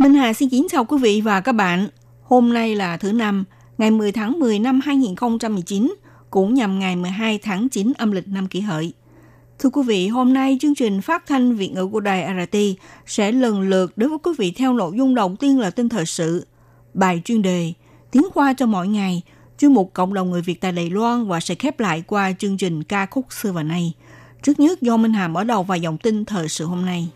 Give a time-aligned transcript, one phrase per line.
[0.00, 1.88] Minh Hà xin kính chào quý vị và các bạn.
[2.22, 3.44] Hôm nay là thứ năm,
[3.78, 5.94] ngày 10 tháng 10 năm 2019,
[6.30, 8.92] cũng nhằm ngày 12 tháng 9 âm lịch năm kỷ hợi.
[9.58, 12.56] Thưa quý vị, hôm nay chương trình phát thanh Việt ngữ của đài RT
[13.06, 16.06] sẽ lần lượt đối với quý vị theo nội dung đầu tiên là tin thời
[16.06, 16.46] sự,
[16.94, 17.72] bài chuyên đề,
[18.10, 19.22] tiếng khoa cho mỗi ngày,
[19.58, 22.56] chuyên mục cộng đồng người Việt tại Đài Loan và sẽ khép lại qua chương
[22.56, 23.94] trình ca khúc xưa và nay.
[24.42, 27.08] Trước nhất do Minh Hà mở đầu và dòng tin thời sự hôm nay.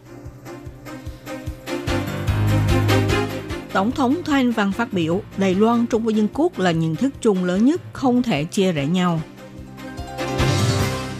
[3.74, 7.14] Tổng thống Thanh Văn phát biểu, Đài Loan Trung Quốc Dân Quốc là nhận thức
[7.20, 9.20] chung lớn nhất, không thể chia rẽ nhau.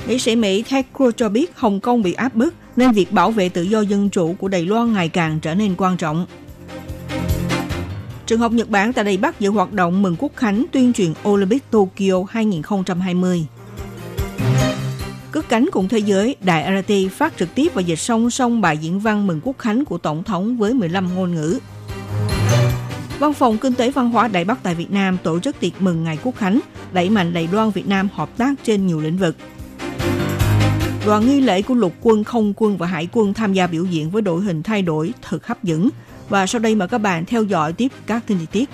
[0.09, 3.31] Nghị sĩ Mỹ Ted Cruz cho biết Hồng Kông bị áp bức nên việc bảo
[3.31, 6.27] vệ tự do dân chủ của Đài Loan ngày càng trở nên quan trọng.
[8.27, 11.13] Trường học Nhật Bản tại Đài Bắc dự hoạt động mừng quốc khánh tuyên truyền
[11.29, 13.47] Olympic Tokyo 2020.
[15.31, 18.79] Cất cánh cùng thế giới, Đài RT phát trực tiếp và dịch song song bài
[18.79, 21.59] diễn văn mừng quốc khánh của Tổng thống với 15 ngôn ngữ.
[23.19, 26.05] Văn phòng Kinh tế Văn hóa Đài Bắc tại Việt Nam tổ chức tiệc mừng
[26.05, 26.61] Ngày Quốc Khánh,
[26.93, 29.37] đẩy mạnh Đài Loan Việt Nam hợp tác trên nhiều lĩnh vực.
[31.07, 34.11] Đoàn nghi lễ của lục quân, không quân và hải quân tham gia biểu diễn
[34.11, 35.89] với đội hình thay đổi thật hấp dẫn.
[36.29, 38.71] Và sau đây mời các bạn theo dõi tiếp các tin chi tiết.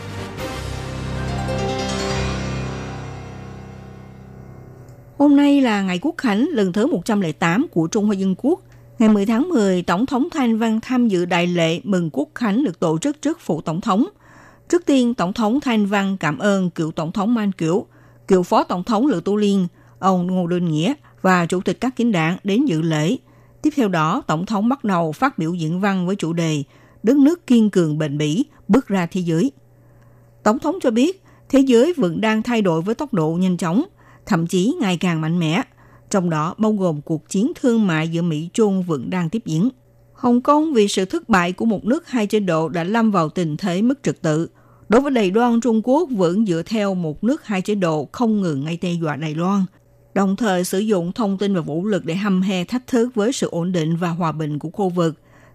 [5.18, 8.60] Hôm nay là ngày Quốc Khánh lần thứ 108 của Trung Hoa Dân Quốc.
[8.98, 12.64] Ngày 10 tháng 10, Tổng thống Thanh Văn tham dự đại lễ mừng Quốc Khánh
[12.64, 14.06] được tổ chức trước phủ Tổng thống.
[14.70, 17.86] Trước tiên, Tổng thống Thanh Văn cảm ơn cựu Tổng thống Man Kiểu,
[18.28, 19.66] cựu Phó Tổng thống Lữ Tu Liên,
[19.98, 23.16] ông Ngô Đinh Nghĩa và Chủ tịch các chính đảng đến dự lễ.
[23.62, 26.62] Tiếp theo đó, Tổng thống bắt đầu phát biểu diễn văn với chủ đề
[27.02, 29.52] Đất nước kiên cường bền bỉ bước ra thế giới.
[30.42, 33.84] Tổng thống cho biết, thế giới vẫn đang thay đổi với tốc độ nhanh chóng,
[34.26, 35.62] thậm chí ngày càng mạnh mẽ,
[36.10, 39.68] trong đó bao gồm cuộc chiến thương mại giữa Mỹ Trung vẫn đang tiếp diễn.
[40.12, 43.28] Hồng Kông vì sự thất bại của một nước hai chế độ đã lâm vào
[43.28, 44.48] tình thế mất trật tự.
[44.90, 48.42] Đối với Đài Loan, Trung Quốc vẫn dựa theo một nước hai chế độ không
[48.42, 49.64] ngừng ngay đe dọa Đài Loan,
[50.14, 53.32] đồng thời sử dụng thông tin và vũ lực để hăm he thách thức với
[53.32, 55.14] sự ổn định và hòa bình của khu vực.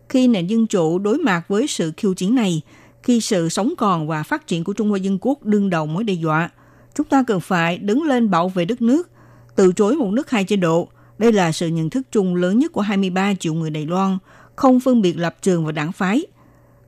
[0.09, 2.61] Khi nền dân chủ đối mặt với sự khiêu chiến này,
[3.03, 6.03] khi sự sống còn và phát triển của Trung Hoa Dân Quốc đương đầu mối
[6.03, 6.49] đe dọa,
[6.95, 9.09] chúng ta cần phải đứng lên bảo vệ đất nước,
[9.55, 10.87] từ chối một nước hai chế độ.
[11.17, 14.17] Đây là sự nhận thức chung lớn nhất của 23 triệu người Đài Loan,
[14.55, 16.25] không phân biệt lập trường và đảng phái.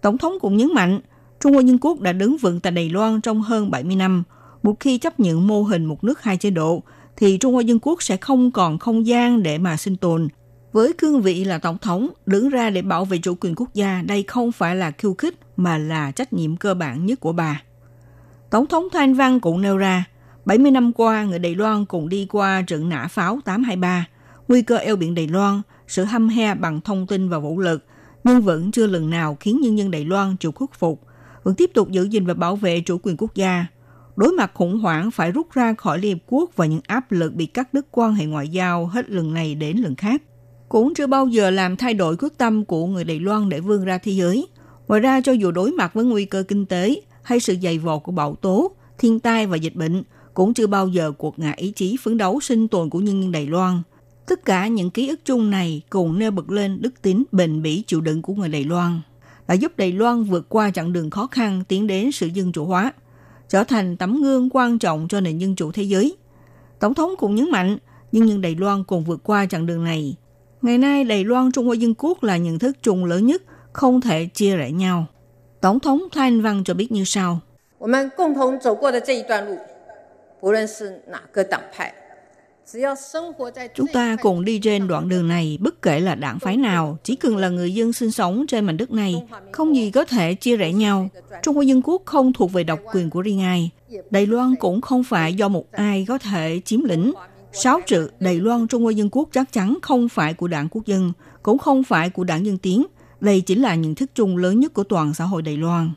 [0.01, 0.99] Tổng thống cũng nhấn mạnh,
[1.47, 4.23] Trung Hoa Dân Quốc đã đứng vững tại Đài Loan trong hơn 70 năm.
[4.63, 6.83] Một khi chấp nhận mô hình một nước hai chế độ,
[7.17, 10.27] thì Trung Hoa Dân Quốc sẽ không còn không gian để mà sinh tồn.
[10.71, 14.01] Với cương vị là tổng thống, đứng ra để bảo vệ chủ quyền quốc gia,
[14.01, 17.61] đây không phải là khiêu khích mà là trách nhiệm cơ bản nhất của bà.
[18.49, 20.03] Tổng thống Thanh Văn cũng nêu ra,
[20.45, 24.07] 70 năm qua, người Đài Loan cùng đi qua trận nã pháo 823,
[24.47, 27.85] nguy cơ eo biển Đài Loan, sự hăm he bằng thông tin và vũ lực,
[28.23, 31.06] nhưng vẫn chưa lần nào khiến nhân dân Đài Loan chịu khuất phục,
[31.47, 33.65] vẫn tiếp tục giữ gìn và bảo vệ chủ quyền quốc gia.
[34.15, 37.33] Đối mặt khủng hoảng phải rút ra khỏi Liên Hợp Quốc và những áp lực
[37.33, 40.21] bị cắt đứt quan hệ ngoại giao hết lần này đến lần khác.
[40.69, 43.85] Cũng chưa bao giờ làm thay đổi quyết tâm của người Đài Loan để vươn
[43.85, 44.47] ra thế giới.
[44.87, 47.99] Ngoài ra, cho dù đối mặt với nguy cơ kinh tế hay sự dày vò
[47.99, 50.03] của bão tố, thiên tai và dịch bệnh,
[50.33, 53.31] cũng chưa bao giờ cuộc ngã ý chí phấn đấu sinh tồn của nhân dân
[53.31, 53.81] Đài Loan.
[54.27, 57.83] Tất cả những ký ức chung này cùng nêu bật lên đức tính bền bỉ
[57.87, 59.01] chịu đựng của người Đài Loan,
[59.48, 62.64] đã giúp Đài Loan vượt qua chặng đường khó khăn tiến đến sự dân chủ
[62.64, 62.92] hóa,
[63.48, 66.16] trở thành tấm gương quan trọng cho nền dân chủ thế giới.
[66.78, 67.78] Tổng thống cũng nhấn mạnh,
[68.12, 70.16] nhân dân Đài Loan cùng vượt qua chặng đường này.
[70.62, 73.42] Ngày nay, Đài Loan Trung Hoa Dân Quốc là nhận thức chung lớn nhất,
[73.72, 75.06] không thể chia rẽ nhau.
[75.60, 77.40] Tổng thống Thanh Văn cho biết như sau.
[77.78, 79.58] 我们共同走过的这一段路，
[80.40, 82.05] 不论是哪个党派，只要生活在
[83.75, 87.15] Chúng ta cùng đi trên đoạn đường này, bất kể là đảng phái nào, chỉ
[87.15, 90.57] cần là người dân sinh sống trên mảnh đất này, không gì có thể chia
[90.57, 91.09] rẽ nhau.
[91.43, 93.71] Trung Hoa Dân Quốc không thuộc về độc quyền của riêng ai.
[94.09, 97.13] Đài Loan cũng không phải do một ai có thể chiếm lĩnh.
[97.51, 100.85] Sáu chữ Đài Loan Trung Hoa Dân Quốc chắc chắn không phải của đảng quốc
[100.85, 101.13] dân,
[101.43, 102.85] cũng không phải của đảng Dân Tiến.
[103.19, 105.91] Đây chính là nhận thức chung lớn nhất của toàn xã hội Đài Loan.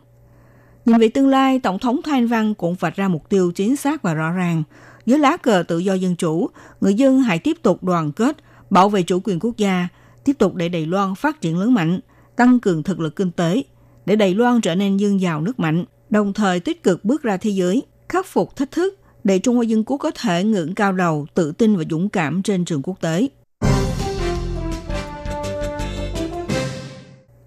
[0.84, 4.02] Nhìn về tương lai, Tổng thống Thanh Văn cũng vạch ra mục tiêu chính xác
[4.02, 4.62] và rõ ràng.
[5.06, 6.50] Dưới lá cờ tự do dân chủ,
[6.80, 8.36] người dân hãy tiếp tục đoàn kết,
[8.70, 9.88] bảo vệ chủ quyền quốc gia,
[10.24, 12.00] tiếp tục để Đài Loan phát triển lớn mạnh,
[12.36, 13.62] tăng cường thực lực kinh tế,
[14.06, 17.36] để Đài Loan trở nên dương giàu nước mạnh, đồng thời tích cực bước ra
[17.36, 20.92] thế giới, khắc phục thách thức để Trung Hoa Dân Quốc có thể ngưỡng cao
[20.92, 23.28] đầu, tự tin và dũng cảm trên trường quốc tế.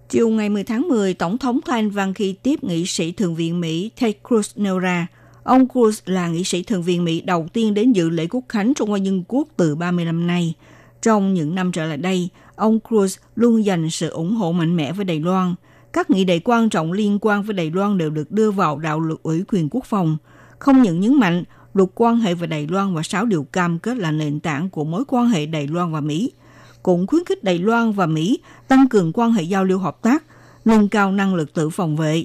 [0.08, 3.60] Chiều ngày 10 tháng 10, Tổng thống Thanh Văn khi tiếp nghị sĩ Thượng viện
[3.60, 5.06] Mỹ Ted Cruz nêu ra,
[5.44, 8.74] ông Cruz là nghị sĩ Thượng viện Mỹ đầu tiên đến dự lễ quốc khánh
[8.74, 10.54] Trung Hoa Dân Quốc từ 30 năm nay.
[11.02, 14.92] Trong những năm trở lại đây, ông Cruz luôn dành sự ủng hộ mạnh mẽ
[14.92, 15.54] với Đài Loan.
[15.92, 19.00] Các nghị đề quan trọng liên quan với Đài Loan đều được đưa vào đạo
[19.00, 20.16] luật ủy quyền quốc phòng.
[20.58, 21.44] Không những nhấn mạnh,
[21.74, 24.84] luật quan hệ với Đài Loan và sáu điều cam kết là nền tảng của
[24.84, 26.32] mối quan hệ Đài Loan và Mỹ–
[26.84, 28.38] cũng khuyến khích Đài Loan và Mỹ
[28.68, 30.24] tăng cường quan hệ giao lưu hợp tác,
[30.64, 32.24] nâng cao năng lực tự phòng vệ.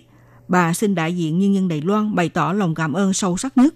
[0.49, 3.57] Bà xin đại diện nhân dân Đài Loan bày tỏ lòng cảm ơn sâu sắc
[3.57, 3.75] nhất.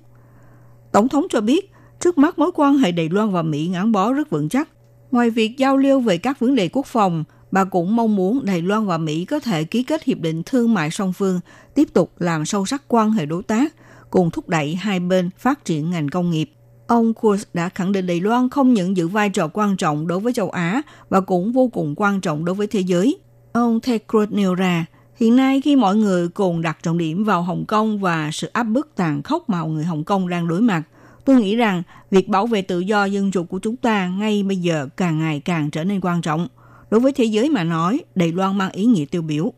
[0.92, 4.14] Tổng thống cho biết, trước mắt mối quan hệ Đài Loan và Mỹ ngắn bó
[4.14, 4.70] rất vững chắc.
[5.12, 8.62] Ngoài việc giao lưu về các vấn đề quốc phòng, bà cũng mong muốn Đài
[8.62, 11.40] Loan và Mỹ có thể ký kết hiệp định thương mại song phương,
[11.76, 13.74] tiếp tục làm sâu sắc quan hệ đối tác,
[14.10, 16.52] cùng thúc đẩy hai bên phát triển ngành công nghiệp.
[16.88, 20.20] Ông Kurz đã khẳng định Đài Loan không những giữ vai trò quan trọng đối
[20.20, 23.20] với châu Á và cũng vô cùng quan trọng đối với thế giới.
[23.54, 27.66] Ông Ted nêu ra, hiện nay khi mọi người cùng đặt trọng điểm vào Hồng
[27.66, 30.84] Kông và sự áp bức tàn khốc mà người Hồng Kông đang đối mặt,
[31.26, 34.58] tôi nghĩ rằng việc bảo vệ tự do dân chủ của chúng ta ngay bây
[34.58, 36.48] giờ càng ngày càng trở nên quan trọng.
[36.90, 39.54] Đối với thế giới mà nói, Đài Loan mang ý nghĩa tiêu biểu.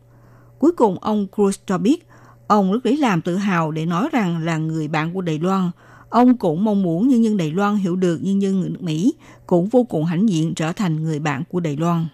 [0.58, 2.06] Cuối cùng, ông Cruz cho biết,
[2.46, 5.70] ông rất lấy làm tự hào để nói rằng là người bạn của Đài Loan–
[6.10, 9.14] Ông cũng mong muốn nhân dân Đài Loan hiểu được nhân dân người nước Mỹ
[9.46, 12.06] cũng vô cùng hãnh diện trở thành người bạn của Đài Loan.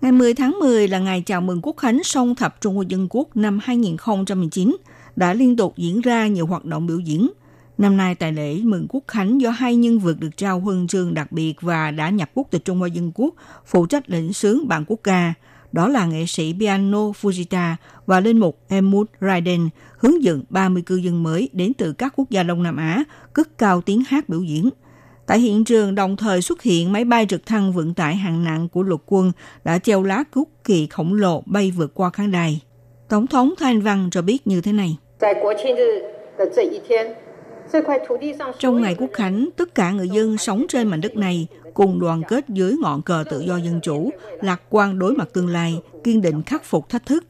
[0.00, 3.06] Ngày 10 tháng 10 là ngày chào mừng Quốc khánh song thập Trung Hoa Dân
[3.10, 4.76] Quốc năm 2019
[5.16, 7.30] đã liên tục diễn ra nhiều hoạt động biểu diễn.
[7.78, 11.14] Năm nay tại lễ mừng Quốc khánh, do hai nhân vật được trao huân chương
[11.14, 13.34] đặc biệt và đã nhập quốc tịch Trung Hoa Dân Quốc,
[13.66, 15.34] phụ trách lĩnh sướng bản quốc ca–
[15.72, 17.74] đó là nghệ sĩ piano Fujita
[18.06, 19.68] và linh mục Emut Raiden
[19.98, 23.58] hướng dẫn 30 cư dân mới đến từ các quốc gia Đông Nam Á, cất
[23.58, 24.70] cao tiếng hát biểu diễn.
[25.30, 28.68] Tại hiện trường đồng thời xuất hiện máy bay trực thăng vận tải hạng nặng
[28.68, 29.32] của lục quân
[29.64, 32.60] đã treo lá quốc kỳ khổng lồ bay vượt qua khán đài.
[33.08, 34.96] Tổng thống Thanh Văn cho biết như thế này.
[38.58, 42.22] Trong ngày quốc khánh, tất cả người dân sống trên mảnh đất này cùng đoàn
[42.28, 44.10] kết dưới ngọn cờ tự do dân chủ,
[44.42, 47.24] lạc quan đối mặt tương lai, kiên định khắc phục thách thức.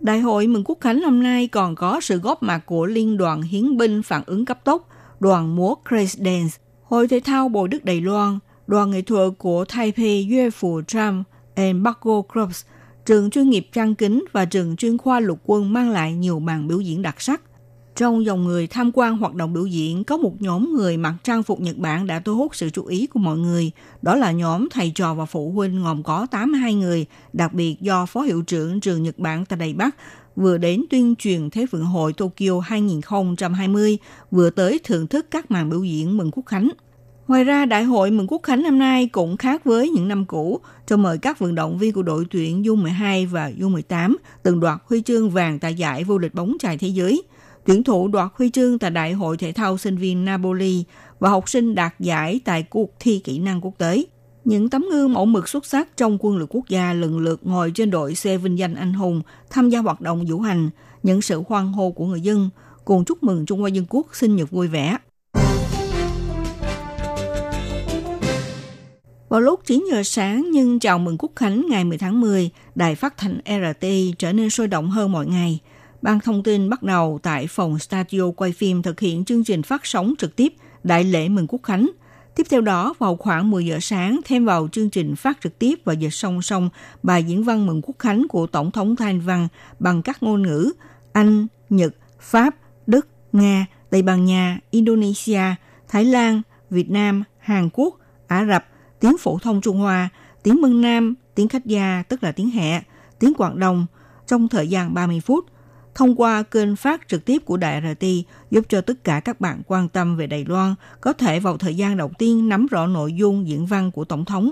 [0.00, 3.42] Đại hội mừng quốc khánh năm nay còn có sự góp mặt của Liên đoàn
[3.42, 4.88] Hiến binh phản ứng cấp tốc,
[5.20, 6.63] đoàn múa Grace Dance,
[6.94, 11.26] Hội thể thao Bồ Đức Đài Loan, đoàn nghệ thuật của Taipei Yue Phủ Trump
[11.54, 12.64] and Bago Clubs,
[13.06, 16.68] trường chuyên nghiệp trang kính và trường chuyên khoa lục quân mang lại nhiều màn
[16.68, 17.40] biểu diễn đặc sắc–
[17.96, 21.42] trong dòng người tham quan hoạt động biểu diễn, có một nhóm người mặc trang
[21.42, 23.70] phục Nhật Bản đã thu hút sự chú ý của mọi người.
[24.02, 28.06] Đó là nhóm thầy trò và phụ huynh gồm có 82 người, đặc biệt do
[28.06, 29.96] Phó Hiệu trưởng trường Nhật Bản tại Đài Bắc
[30.36, 33.98] vừa đến tuyên truyền Thế vận hội Tokyo 2020,
[34.30, 36.68] vừa tới thưởng thức các màn biểu diễn mừng quốc khánh.
[37.28, 40.60] Ngoài ra, Đại hội mừng quốc khánh năm nay cũng khác với những năm cũ,
[40.86, 45.02] cho mời các vận động viên của đội tuyển U12 và U18 từng đoạt huy
[45.02, 47.22] chương vàng tại giải vô địch bóng chày thế giới–
[47.64, 50.84] tuyển thủ đoạt huy chương tại Đại hội Thể thao sinh viên Napoli
[51.18, 54.04] và học sinh đạt giải tại cuộc thi kỹ năng quốc tế.
[54.44, 57.72] Những tấm gương mẫu mực xuất sắc trong quân lực quốc gia lần lượt ngồi
[57.74, 60.70] trên đội xe vinh danh anh hùng tham gia hoạt động vũ hành,
[61.02, 62.50] nhận sự hoan hô của người dân,
[62.84, 64.96] cùng chúc mừng Trung Hoa Dân Quốc sinh nhật vui vẻ.
[69.28, 72.94] Vào lúc 9 giờ sáng nhưng chào mừng Quốc Khánh ngày 10 tháng 10, đài
[72.94, 73.86] phát thanh RT
[74.18, 75.60] trở nên sôi động hơn mọi ngày–
[76.04, 79.86] Ban thông tin bắt đầu tại phòng studio quay phim thực hiện chương trình phát
[79.86, 80.52] sóng trực tiếp
[80.82, 81.90] Đại lễ mừng Quốc Khánh.
[82.34, 85.74] Tiếp theo đó, vào khoảng 10 giờ sáng, thêm vào chương trình phát trực tiếp
[85.84, 86.70] và dịch song song
[87.02, 89.48] bài diễn văn mừng Quốc Khánh của Tổng thống Thanh Văn
[89.78, 90.72] bằng các ngôn ngữ
[91.12, 92.54] Anh, Nhật, Pháp,
[92.86, 95.42] Đức, Nga, Tây Ban Nha, Indonesia,
[95.88, 98.66] Thái Lan, Việt Nam, Hàn Quốc, Ả Rập,
[99.00, 100.08] tiếng phổ thông Trung Hoa,
[100.42, 102.82] tiếng Mân Nam, tiếng khách gia tức là tiếng hẹ,
[103.18, 103.86] tiếng Quảng Đông.
[104.26, 105.46] Trong thời gian 30 phút
[105.94, 108.06] thông qua kênh phát trực tiếp của Đài RT
[108.50, 111.74] giúp cho tất cả các bạn quan tâm về Đài Loan có thể vào thời
[111.74, 114.50] gian đầu tiên nắm rõ nội dung diễn văn của Tổng thống.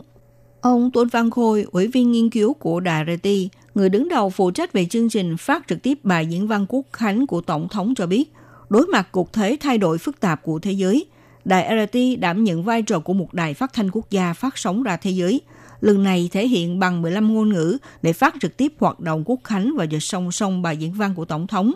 [0.60, 3.28] Ông Tôn Văn Khôi, ủy viên nghiên cứu của Đài RT,
[3.74, 6.86] người đứng đầu phụ trách về chương trình phát trực tiếp bài diễn văn quốc
[6.92, 8.32] khánh của Tổng thống cho biết,
[8.68, 11.06] đối mặt cuộc thế thay đổi phức tạp của thế giới,
[11.44, 14.82] Đài RT đảm nhận vai trò của một đài phát thanh quốc gia phát sóng
[14.82, 15.40] ra thế giới–
[15.82, 19.40] lần này thể hiện bằng 15 ngôn ngữ để phát trực tiếp hoạt động quốc
[19.44, 21.72] khánh và dịch song song bài diễn văn của Tổng thống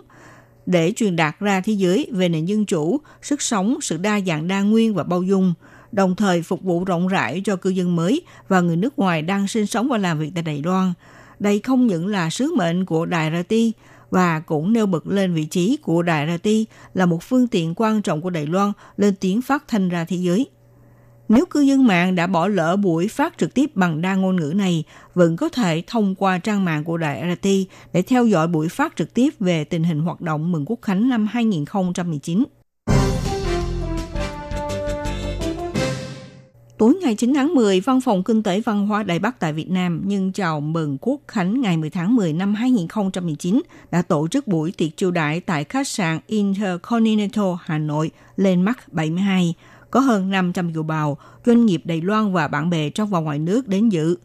[0.65, 4.47] để truyền đạt ra thế giới về nền dân chủ, sức sống, sự đa dạng
[4.47, 5.53] đa nguyên và bao dung,
[5.91, 9.47] đồng thời phục vụ rộng rãi cho cư dân mới và người nước ngoài đang
[9.47, 10.93] sinh sống và làm việc tại Đài Loan.
[11.39, 13.55] Đây không những là sứ mệnh của Đài RT
[14.09, 16.49] và cũng nêu bật lên vị trí của Đài RT
[16.93, 20.17] là một phương tiện quan trọng của Đài Loan lên tiếng phát thanh ra thế
[20.17, 20.47] giới.
[21.29, 24.53] Nếu cư dân mạng đã bỏ lỡ buổi phát trực tiếp bằng đa ngôn ngữ
[24.55, 27.47] này, vẫn có thể thông qua trang mạng của Đài RT
[27.93, 31.09] để theo dõi buổi phát trực tiếp về tình hình hoạt động mừng quốc khánh
[31.09, 32.43] năm 2019.
[36.77, 39.69] Tối ngày 9 tháng 10, Văn phòng Kinh tế Văn hóa Đài Bắc tại Việt
[39.69, 44.47] Nam nhân chào mừng Quốc Khánh ngày 10 tháng 10 năm 2019 đã tổ chức
[44.47, 49.55] buổi tiệc chiêu đãi tại khách sạn Intercontinental Hà Nội lên 72.
[49.91, 53.39] Có hơn 500 kiều bào, doanh nghiệp Đài Loan và bạn bè trong và ngoài
[53.39, 54.15] nước đến dự.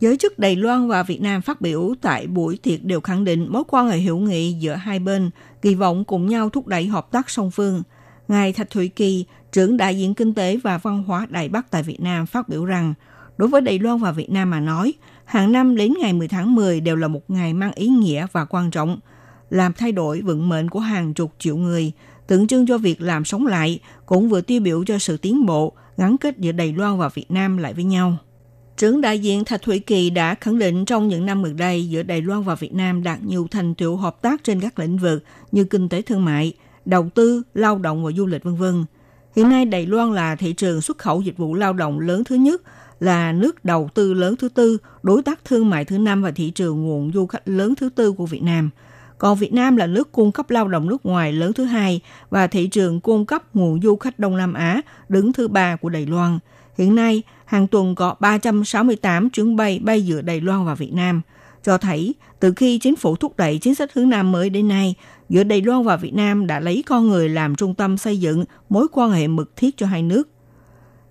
[0.00, 3.46] Giới chức Đài Loan và Việt Nam phát biểu tại buổi tiệc đều khẳng định
[3.52, 5.30] mối quan hệ hữu nghị giữa hai bên,
[5.62, 7.82] kỳ vọng cùng nhau thúc đẩy hợp tác song phương.
[8.28, 11.82] Ngài Thạch Thủy Kỳ, trưởng đại diện kinh tế và văn hóa Đài Bắc tại
[11.82, 12.94] Việt Nam phát biểu rằng,
[13.36, 14.92] đối với Đài Loan và Việt Nam mà nói,
[15.24, 18.44] hàng năm đến ngày 10 tháng 10 đều là một ngày mang ý nghĩa và
[18.44, 18.98] quan trọng,
[19.50, 21.92] làm thay đổi vận mệnh của hàng chục triệu người,
[22.26, 25.72] tượng trưng cho việc làm sống lại, cũng vừa tiêu biểu cho sự tiến bộ,
[25.96, 28.16] gắn kết giữa Đài Loan và Việt Nam lại với nhau.
[28.76, 32.02] Trưởng đại diện Thạch Thủy Kỳ đã khẳng định trong những năm gần đây giữa
[32.02, 35.24] Đài Loan và Việt Nam đạt nhiều thành tựu hợp tác trên các lĩnh vực
[35.52, 36.52] như kinh tế thương mại,
[36.84, 38.64] đầu tư, lao động và du lịch v.v.
[39.36, 42.34] Hiện nay Đài Loan là thị trường xuất khẩu dịch vụ lao động lớn thứ
[42.34, 42.62] nhất,
[43.00, 46.50] là nước đầu tư lớn thứ tư, đối tác thương mại thứ năm và thị
[46.50, 48.70] trường nguồn du khách lớn thứ tư của Việt Nam.
[49.18, 52.46] Còn Việt Nam là nước cung cấp lao động nước ngoài lớn thứ hai và
[52.46, 56.06] thị trường cung cấp nguồn du khách Đông Nam Á đứng thứ ba của Đài
[56.06, 56.38] Loan.
[56.78, 61.20] Hiện nay, hàng tuần có 368 chuyến bay bay giữa Đài Loan và Việt Nam,
[61.62, 64.94] cho thấy từ khi chính phủ thúc đẩy chính sách hướng Nam mới đến nay,
[65.28, 68.44] giữa Đài Loan và Việt Nam đã lấy con người làm trung tâm xây dựng
[68.68, 70.28] mối quan hệ mật thiết cho hai nước.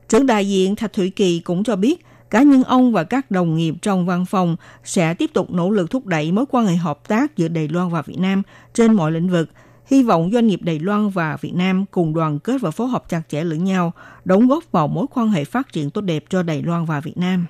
[0.10, 3.56] Trưởng đại diện Thạch Thủy Kỳ cũng cho biết, cá nhân ông và các đồng
[3.56, 7.08] nghiệp trong văn phòng sẽ tiếp tục nỗ lực thúc đẩy mối quan hệ hợp
[7.08, 8.42] tác giữa Đài Loan và Việt Nam
[8.74, 9.50] trên mọi lĩnh vực,
[9.86, 13.10] hy vọng doanh nghiệp Đài Loan và Việt Nam cùng đoàn kết và phối hợp
[13.10, 13.94] chặt chẽ lẫn nhau,
[14.26, 17.18] đóng góp vào mối quan hệ phát triển tốt đẹp cho Đài Loan và Việt
[17.18, 17.46] Nam.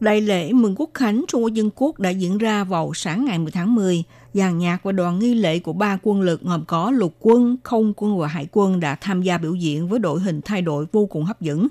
[0.00, 3.38] Đại lễ mừng quốc khánh Trung Quốc Dân Quốc đã diễn ra vào sáng ngày
[3.38, 4.04] 10 tháng 10.
[4.34, 7.92] Dàn nhạc và đoàn nghi lễ của ba quân lực gồm có lục quân, không
[7.96, 11.06] quân và hải quân đã tham gia biểu diễn với đội hình thay đổi vô
[11.06, 11.68] cùng hấp dẫn.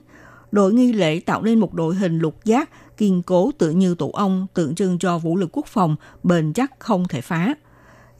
[0.52, 4.10] Đội nghi lễ tạo nên một đội hình lục giác, kiên cố tự như tổ
[4.14, 7.54] ong, tượng trưng cho vũ lực quốc phòng, bền chắc không thể phá.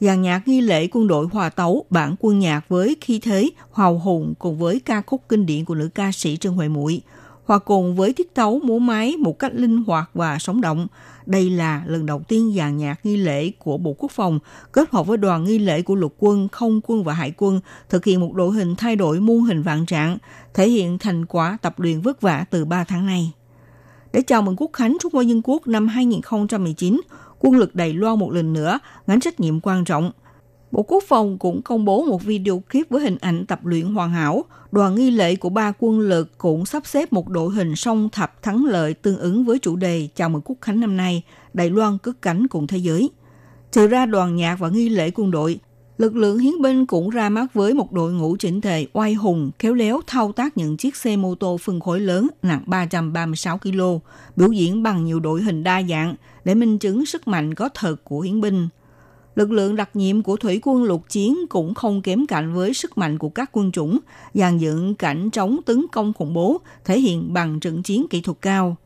[0.00, 3.98] Dàn nhạc nghi lễ quân đội hòa tấu bản quân nhạc với khí thế, hào
[3.98, 7.02] hùng cùng với ca khúc kinh điển của nữ ca sĩ Trương Huệ Muội–
[7.44, 10.86] hòa cùng với tiết tấu múa máy một cách linh hoạt và sống động.
[11.26, 14.38] Đây là lần đầu tiên dàn nhạc nghi lễ của Bộ Quốc phòng
[14.72, 18.04] kết hợp với đoàn nghi lễ của lục quân, không quân và hải quân thực
[18.04, 20.18] hiện một đội hình thay đổi muôn hình vạn trạng,
[20.54, 23.32] thể hiện thành quả tập luyện vất vả từ 3 tháng nay.
[24.12, 27.00] Để chào mừng Quốc khánh Trung Hoa Dân Quốc năm 2019,
[27.38, 30.10] quân lực Đài Loan một lần nữa gánh trách nhiệm quan trọng–
[30.74, 34.10] Bộ Quốc phòng cũng công bố một video clip với hình ảnh tập luyện hoàn
[34.10, 34.44] hảo.
[34.72, 38.42] Đoàn nghi lễ của ba quân lực cũng sắp xếp một đội hình song thập
[38.42, 41.98] thắng lợi tương ứng với chủ đề chào mừng Quốc khánh năm nay, Đài Loan
[41.98, 43.10] cất cánh cùng thế giới.
[43.72, 45.58] Trừ ra đoàn nhạc và nghi lễ quân đội,
[45.98, 49.50] lực lượng hiến binh cũng ra mắt với một đội ngũ chỉnh thể oai hùng,
[49.58, 53.80] khéo léo thao tác những chiếc xe mô tô phân khối lớn nặng 336 kg,
[54.36, 56.14] biểu diễn bằng nhiều đội hình đa dạng
[56.44, 58.68] để minh chứng sức mạnh có thật của hiến binh–
[59.34, 62.98] lực lượng đặc nhiệm của thủy quân lục chiến cũng không kém cạnh với sức
[62.98, 63.98] mạnh của các quân chủng,
[64.34, 68.38] dàn dựng cảnh chống tấn công khủng bố, thể hiện bằng trận chiến kỹ thuật
[68.40, 68.76] cao.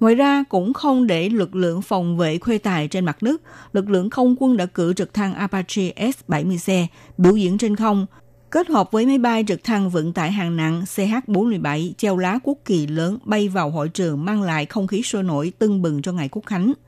[0.00, 3.42] Ngoài ra, cũng không để lực lượng phòng vệ khuê tài trên mặt nước,
[3.72, 6.86] lực lượng không quân đã cử trực thăng Apache S-70C
[7.18, 8.06] biểu diễn trên không,
[8.50, 12.58] kết hợp với máy bay trực thăng vận tải hàng nặng CH-47 treo lá quốc
[12.64, 16.12] kỳ lớn bay vào hội trường mang lại không khí sôi nổi tưng bừng cho
[16.12, 16.72] ngày quốc khánh–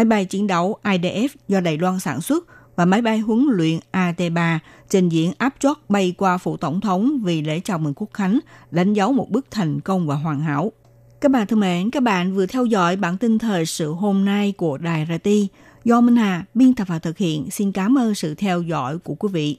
[0.00, 2.44] máy bay chiến đấu IDF do Đài Loan sản xuất
[2.76, 4.58] và máy bay huấn luyện AT-3
[4.90, 8.38] trình diễn áp chót bay qua phủ tổng thống vì lễ chào mừng quốc khánh,
[8.70, 10.72] đánh dấu một bước thành công và hoàn hảo.
[11.20, 14.52] Các bạn thân mến, các bạn vừa theo dõi bản tin thời sự hôm nay
[14.56, 15.30] của Đài RT
[15.84, 17.50] do Minh Hà biên tập và thực hiện.
[17.50, 19.58] Xin cảm ơn sự theo dõi của quý vị.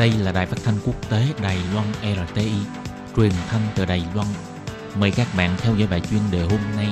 [0.00, 2.52] Đây là đài phát thanh quốc tế Đài Loan RTI,
[3.16, 4.26] truyền thanh từ Đài Loan.
[4.98, 6.86] Mời các bạn theo dõi bài chuyên đề hôm nay.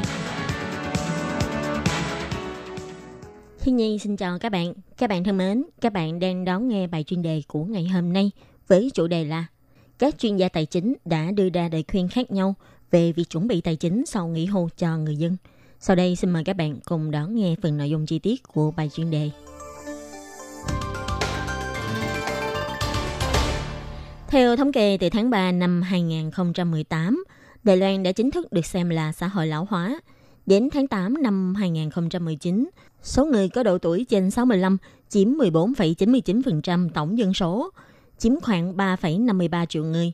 [3.60, 4.72] Thiên Nhi xin chào các bạn.
[4.96, 8.12] Các bạn thân mến, các bạn đang đón nghe bài chuyên đề của ngày hôm
[8.12, 8.30] nay
[8.66, 9.46] với chủ đề là
[9.98, 12.54] các chuyên gia tài chính đã đưa ra lời khuyên khác nhau
[12.90, 15.36] về việc chuẩn bị tài chính sau nghỉ hưu cho người dân.
[15.80, 18.70] Sau đây xin mời các bạn cùng đón nghe phần nội dung chi tiết của
[18.70, 19.30] bài chuyên đề.
[24.30, 27.24] Theo thống kê từ tháng 3 năm 2018,
[27.64, 30.00] Đài Loan đã chính thức được xem là xã hội lão hóa.
[30.46, 32.70] Đến tháng 8 năm 2019,
[33.02, 34.76] số người có độ tuổi trên 65
[35.08, 37.70] chiếm 14,99% tổng dân số,
[38.18, 40.12] chiếm khoảng 3,53 triệu người.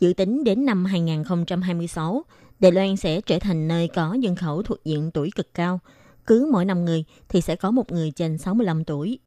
[0.00, 2.24] Dự tính đến năm 2026,
[2.58, 5.80] Đài Loan sẽ trở thành nơi có dân khẩu thuộc diện tuổi cực cao.
[6.26, 9.18] Cứ mỗi 5 người thì sẽ có một người trên 65 tuổi.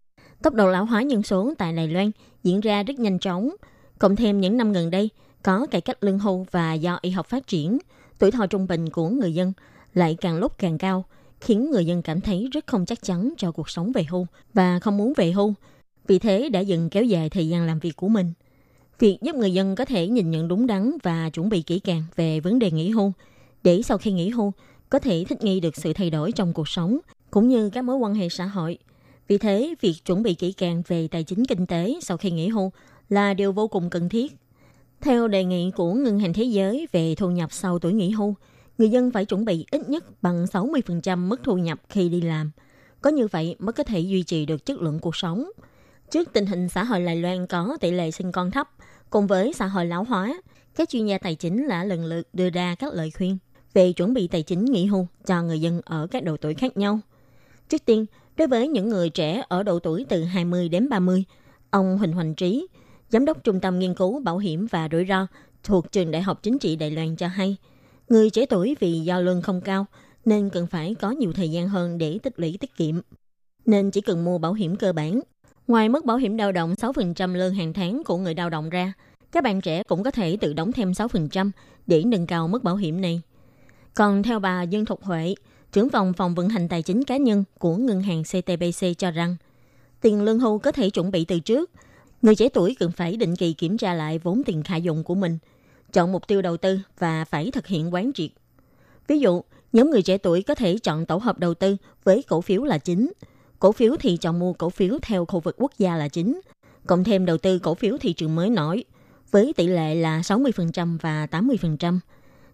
[0.44, 2.12] Tốc độ lão hóa dân số tại Đài Loan
[2.44, 3.50] diễn ra rất nhanh chóng.
[4.00, 5.10] Cộng thêm những năm gần đây,
[5.44, 7.78] có cải cách lương hưu và do y học phát triển,
[8.20, 9.54] tuổi thọ trung bình của người dân
[9.94, 11.06] lại càng lúc càng cao,
[11.42, 14.80] khiến người dân cảm thấy rất không chắc chắn cho cuộc sống về hưu và
[14.80, 15.54] không muốn về hưu.
[16.08, 18.34] Vì thế đã dần kéo dài thời gian làm việc của mình.
[19.00, 22.04] Việc giúp người dân có thể nhìn nhận đúng đắn và chuẩn bị kỹ càng
[22.16, 23.12] về vấn đề nghỉ hưu,
[23.64, 24.52] để sau khi nghỉ hưu
[24.90, 26.98] có thể thích nghi được sự thay đổi trong cuộc sống
[27.32, 28.78] cũng như các mối quan hệ xã hội.
[29.28, 32.48] Vì thế, việc chuẩn bị kỹ càng về tài chính kinh tế sau khi nghỉ
[32.48, 32.72] hưu
[33.10, 34.36] là điều vô cùng cần thiết.
[35.02, 38.36] Theo đề nghị của Ngân hàng Thế giới về thu nhập sau tuổi nghỉ hưu,
[38.78, 42.52] người dân phải chuẩn bị ít nhất bằng 60% mức thu nhập khi đi làm.
[43.02, 45.50] Có như vậy mới có thể duy trì được chất lượng cuộc sống.
[46.12, 48.70] Trước tình hình xã hội Đài Loan có tỷ lệ sinh con thấp,
[49.10, 50.42] cùng với xã hội lão hóa,
[50.76, 53.38] các chuyên gia tài chính đã lần lượt đưa ra các lời khuyên
[53.74, 56.78] về chuẩn bị tài chính nghỉ hưu cho người dân ở các độ tuổi khác
[56.78, 57.00] nhau.
[57.70, 58.06] Trước tiên,
[58.38, 61.24] đối với những người trẻ ở độ tuổi từ 20 đến 30,
[61.70, 62.68] ông Huỳnh Hoành Trí,
[63.10, 65.28] Giám đốc Trung tâm Nghiên cứu Bảo hiểm và Rủi ro
[65.64, 67.58] thuộc Trường Đại học Chính trị Đài Loan cho hay,
[68.10, 69.86] người trẻ tuổi vì do lương không cao
[70.26, 72.96] nên cần phải có nhiều thời gian hơn để tích lũy tiết kiệm.
[73.66, 75.20] Nên chỉ cần mua bảo hiểm cơ bản.
[75.68, 78.94] Ngoài mức bảo hiểm lao động 6% lương hàng tháng của người lao động ra,
[79.32, 81.52] các bạn trẻ cũng có thể tự đóng thêm 6%
[81.88, 83.22] để nâng cao mức bảo hiểm này.
[83.94, 85.36] Còn theo bà Dương Thục Huệ,
[85.72, 89.36] trưởng phòng phòng vận hành tài chính cá nhân của ngân hàng CTBC cho rằng,
[90.02, 91.72] tiền lương hưu có thể chuẩn bị từ trước–
[92.22, 95.16] Người trẻ tuổi cần phải định kỳ kiểm tra lại vốn tiền khả dụng của
[95.16, 95.38] mình,
[95.94, 98.30] chọn mục tiêu đầu tư và phải thực hiện quán triệt.
[99.08, 99.42] Ví dụ,
[99.74, 102.78] nhóm người trẻ tuổi có thể chọn tổ hợp đầu tư với cổ phiếu là
[102.78, 103.12] chính.
[103.60, 106.42] Cổ phiếu thì chọn mua cổ phiếu theo khu vực quốc gia là chính.
[106.88, 108.84] Cộng thêm đầu tư cổ phiếu thị trường mới nổi
[109.32, 112.00] với tỷ lệ là 60% và 80%.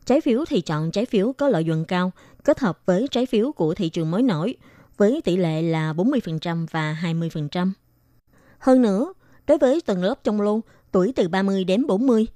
[0.06, 2.12] Trái phiếu thì chọn trái phiếu có lợi nhuận cao
[2.44, 4.56] kết hợp với trái phiếu của thị trường mới nổi
[4.98, 7.72] với tỷ lệ là 40% và 20%.
[8.60, 9.14] Hơn nữa,
[9.48, 10.60] đối với tầng lớp trong lô
[10.92, 12.28] tuổi từ 30 đến 40.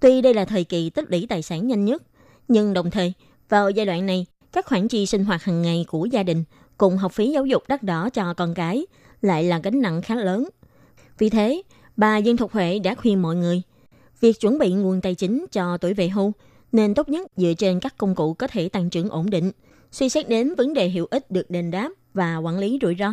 [0.00, 2.02] Tuy đây là thời kỳ tích lũy tài sản nhanh nhất,
[2.48, 3.12] nhưng đồng thời,
[3.48, 6.44] vào giai đoạn này, các khoản chi sinh hoạt hàng ngày của gia đình
[6.78, 8.86] cùng học phí giáo dục đắt đỏ cho con cái
[9.22, 10.48] lại là gánh nặng khá lớn.
[11.18, 11.62] Vì thế,
[11.96, 13.62] bà Dương Thục Huệ đã khuyên mọi người,
[14.20, 16.32] việc chuẩn bị nguồn tài chính cho tuổi về hưu
[16.72, 19.52] nên tốt nhất dựa trên các công cụ có thể tăng trưởng ổn định,
[19.90, 23.08] suy xét đến vấn đề hiệu ích được đền đáp và quản lý rủi ro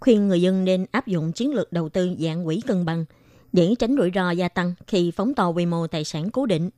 [0.00, 3.04] khuyên người dân nên áp dụng chiến lược đầu tư dạng quỹ cân bằng
[3.52, 6.70] để tránh rủi ro gia tăng khi phóng to quy mô tài sản cố định.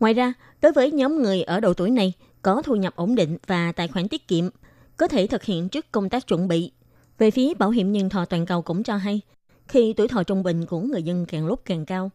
[0.00, 0.32] Ngoài ra,
[0.62, 3.88] đối với nhóm người ở độ tuổi này có thu nhập ổn định và tài
[3.88, 4.48] khoản tiết kiệm,
[4.96, 6.72] có thể thực hiện trước công tác chuẩn bị.
[7.18, 9.20] Về phía Bảo hiểm nhân thọ toàn cầu cũng cho hay,
[9.68, 12.10] khi tuổi thọ trung bình của người dân càng lúc càng cao,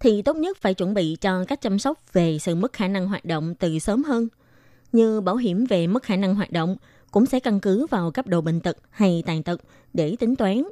[0.00, 3.08] thì tốt nhất phải chuẩn bị cho các chăm sóc về sự mất khả năng
[3.08, 4.28] hoạt động từ sớm hơn.
[4.92, 6.76] Như bảo hiểm về mất khả năng hoạt động
[7.10, 9.60] cũng sẽ căn cứ vào cấp độ bệnh tật hay tàn tật
[9.94, 10.62] để tính toán.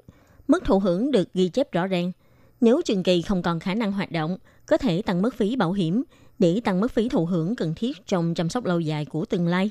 [0.48, 2.12] Mức thụ hưởng được ghi chép rõ ràng.
[2.60, 5.72] Nếu trường kỳ không còn khả năng hoạt động, có thể tăng mức phí bảo
[5.72, 6.02] hiểm
[6.38, 9.48] để tăng mức phí thụ hưởng cần thiết trong chăm sóc lâu dài của tương
[9.48, 9.70] lai.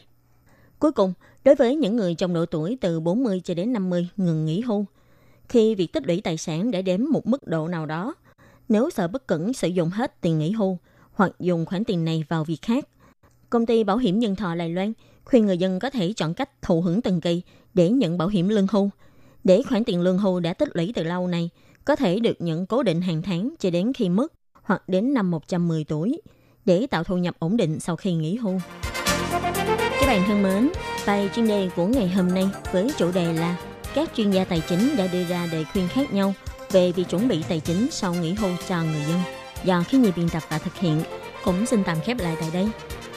[0.80, 4.46] Cuối cùng, đối với những người trong độ tuổi từ 40 cho đến 50 ngừng
[4.46, 4.86] nghỉ hưu,
[5.50, 8.16] khi việc tích lũy tài sản đã đến một mức độ nào đó,
[8.70, 10.78] nếu sợ bất cẩn sử dụng hết tiền nghỉ hưu
[11.14, 12.88] hoặc dùng khoản tiền này vào việc khác,
[13.50, 14.94] công ty bảo hiểm nhân thọ Đài Loan
[15.26, 17.42] khuyên người dân có thể chọn cách thụ hưởng từng kỳ
[17.74, 18.90] để nhận bảo hiểm lương hưu,
[19.44, 21.50] để khoản tiền lương hưu đã tích lũy từ lâu này
[21.86, 24.34] có thể được nhận cố định hàng tháng cho đến khi mất
[24.64, 26.22] hoặc đến năm 110 tuổi
[26.66, 28.60] để tạo thu nhập ổn định sau khi nghỉ hưu.
[30.00, 30.70] Các bạn thân mến,
[31.08, 33.58] bài chuyên đề của ngày hôm nay với chủ đề là
[33.96, 36.34] các chuyên gia tài chính đã đưa ra đề khuyên khác nhau
[36.72, 39.20] về việc chuẩn bị tài chính sau nghỉ hưu cho người dân.
[39.64, 41.02] Do khi nhiều biên tập và thực hiện,
[41.44, 42.70] cũng xin tạm khép lại tại đây.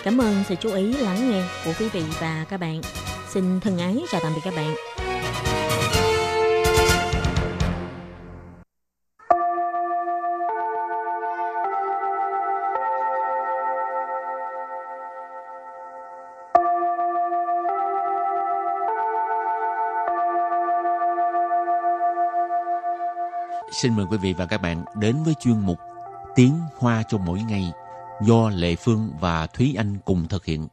[0.09, 2.81] Cảm ơn sự chú ý, lắng nghe của quý vị và các bạn.
[3.29, 4.75] Xin thân ái chào tạm biệt các bạn.
[23.73, 25.79] Xin mời quý vị và các bạn đến với chuyên mục
[26.35, 27.73] Tiếng Hoa cho mỗi ngày
[28.21, 30.69] do Lệ Phương và Thúy Anh cùng thực hiện.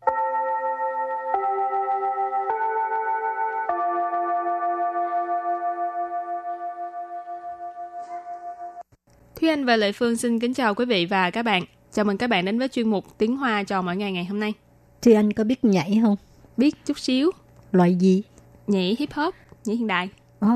[9.36, 11.63] Thúy Anh và Lệ Phương xin kính chào quý vị và các bạn.
[11.91, 14.39] Chào mừng các bạn đến với chuyên mục Tiếng Hoa cho mỗi ngày ngày hôm
[14.39, 14.53] nay.
[15.01, 16.15] Thì anh có biết nhảy không?
[16.58, 17.31] Biết chút xíu,
[17.71, 18.23] Loại gì?
[18.67, 20.10] nhảy hip hop, nhảy hiện đại.
[20.39, 20.47] Ồ,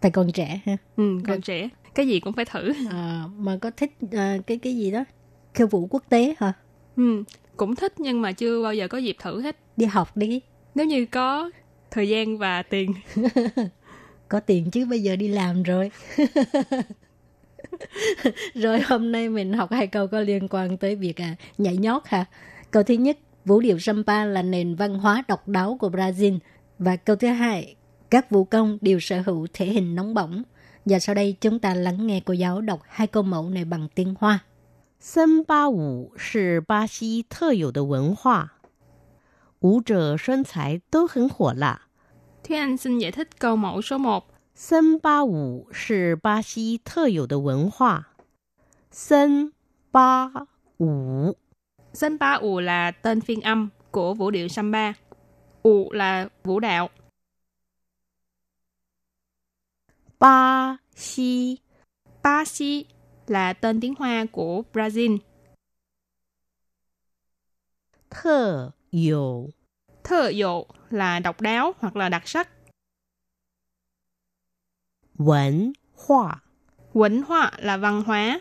[0.00, 0.76] tại còn trẻ ha.
[0.96, 2.72] Ừ, còn trẻ, cái gì cũng phải thử.
[2.90, 5.04] À, mà có thích à, cái cái gì đó?
[5.54, 6.52] Khiêu vũ quốc tế hả?
[6.96, 7.24] Ừ,
[7.56, 9.56] cũng thích nhưng mà chưa bao giờ có dịp thử hết.
[9.76, 10.40] Đi học đi.
[10.74, 11.50] Nếu như có
[11.90, 12.94] thời gian và tiền.
[14.28, 15.90] Có tiền chứ bây giờ đi làm rồi.
[18.54, 22.02] rồi hôm nay mình học hai câu có liên quan tới việc à, nhảy nhót
[22.06, 22.24] ha.
[22.70, 26.38] Câu thứ nhất, vũ điệu samba là nền văn hóa độc đáo của Brazil.
[26.78, 27.74] Và câu thứ hai,
[28.10, 30.42] các vũ công đều sở hữu thể hình nóng bỏng.
[30.84, 33.88] Và sau đây chúng ta lắng nghe cô giáo đọc hai câu mẫu này bằng
[33.94, 34.38] tiếng Hoa.
[34.99, 38.53] 森巴舞是巴西特有的文化，
[39.59, 41.81] 舞者身材都很火辣。
[42.43, 44.23] Thúy Anh xin giải thích câu mẫu số 1.
[44.55, 48.15] 森巴舞是巴西特有的文化。
[48.91, 49.51] 森
[49.91, 50.31] 巴
[50.77, 51.35] 舞
[51.93, 54.93] Samba ù là tên phiên âm của vũ điệu samba.
[55.63, 56.89] Ù là vũ đạo.
[60.17, 61.61] 巴西
[62.23, 62.87] Ba si
[63.29, 65.17] là tên tiếng Hoa của Brazil.
[68.09, 69.49] 特有
[70.03, 72.49] Thơ dụ là độc đáo hoặc là đặc sắc.
[75.17, 76.43] 文化
[76.93, 78.39] Quỳnh hoa là văn hóa.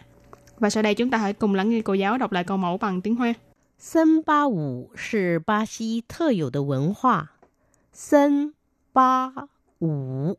[0.58, 2.78] Và sau đây chúng ta hãy cùng lắng nghe cô giáo đọc lại câu mẫu
[2.78, 3.34] bằng tiếng Hoa.
[3.78, 7.32] 森巴舞是巴西特有的文化。
[7.92, 8.54] 森
[8.92, 10.38] 巴舞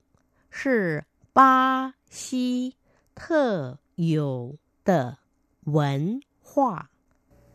[0.50, 1.04] 是
[1.34, 2.76] 巴西
[3.14, 5.18] 特 有的
[5.66, 6.90] 文化。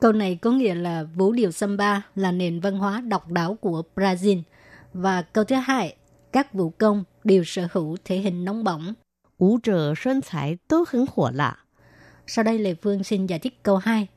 [0.00, 3.82] Câu này có nghĩa là vũ điệu samba là nền văn hóa độc đáo của
[3.96, 4.42] Brazil.
[4.92, 5.96] Và câu thứ hai,
[6.32, 8.94] các vũ công đều sở hữu thể hình nóng bỏng.
[9.38, 11.64] 舞者身材都很火辣。
[12.26, 14.08] Sau đây Lê Phương xin giải thích câu 2.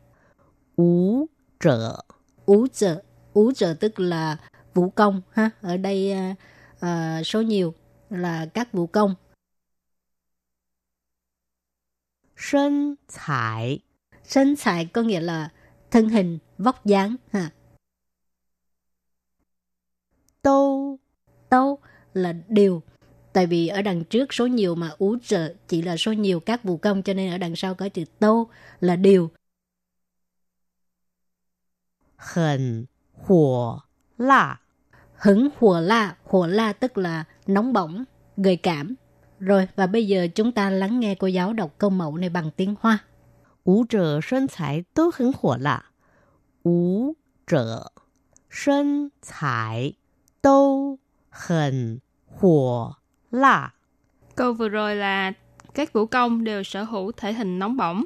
[0.76, 2.06] 舞者
[2.46, 3.02] Ú trợ,
[3.34, 4.38] ú trợ tức là
[4.74, 5.50] vũ công ha.
[5.62, 6.36] Ở đây à,
[6.80, 7.74] à, số nhiều
[8.10, 9.16] là các vũ công.
[12.41, 13.81] Sân thải.
[14.25, 15.49] Sân thải có nghĩa là
[15.91, 17.17] thân hình, vóc dáng.
[17.33, 17.51] Ha.
[20.43, 20.99] Tô.
[21.49, 21.79] Tô
[22.13, 22.83] là điều.
[23.33, 26.65] Tại vì ở đằng trước số nhiều mà ú trợ chỉ là số nhiều các
[26.65, 29.31] vụ công cho nên ở đằng sau có chữ tô là điều.
[32.17, 33.81] Hẳn hùa
[34.19, 34.61] la.
[35.15, 36.17] Hứng hùa la.
[36.25, 38.05] Hùa la tức là nóng bỏng,
[38.37, 38.95] gợi cảm,
[39.41, 42.51] rồi và bây giờ chúng ta lắng nghe cô giáo đọc câu mẫu này bằng
[42.57, 42.99] tiếng Hoa.
[43.65, 45.83] Vũ trở sân thái tố hứng hỏa lạ.
[46.65, 47.13] Vũ
[47.47, 47.83] trở
[48.51, 49.93] sân thái
[50.43, 50.97] tố
[51.31, 52.93] hứng hỏa
[53.31, 53.73] lạ.
[54.35, 55.33] Câu vừa rồi là
[55.75, 58.05] các vũ công đều sở hữu thể hình nóng bỏng.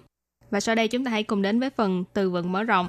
[0.50, 2.88] Và sau đây chúng ta hãy cùng đến với phần từ vựng mở rộng.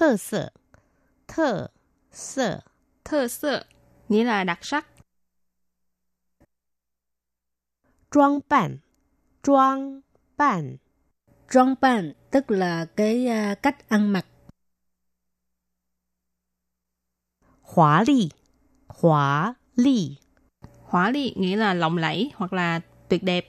[0.00, 0.52] 特色，
[1.26, 1.70] 特
[2.12, 2.62] 色，
[3.04, 3.64] Thơ sơ
[4.08, 4.86] nghĩa là đặc sắc.
[8.10, 8.78] 装扮，
[9.42, 10.02] 装
[10.36, 10.78] 扮，
[11.48, 14.26] Trong ban tức là cái à, cách ăn mặc.
[17.62, 18.30] 华丽，
[18.88, 20.18] 华丽，
[20.88, 23.46] Hỏa ly nghĩa là lộng lẫy hoặc là tuyệt đẹp.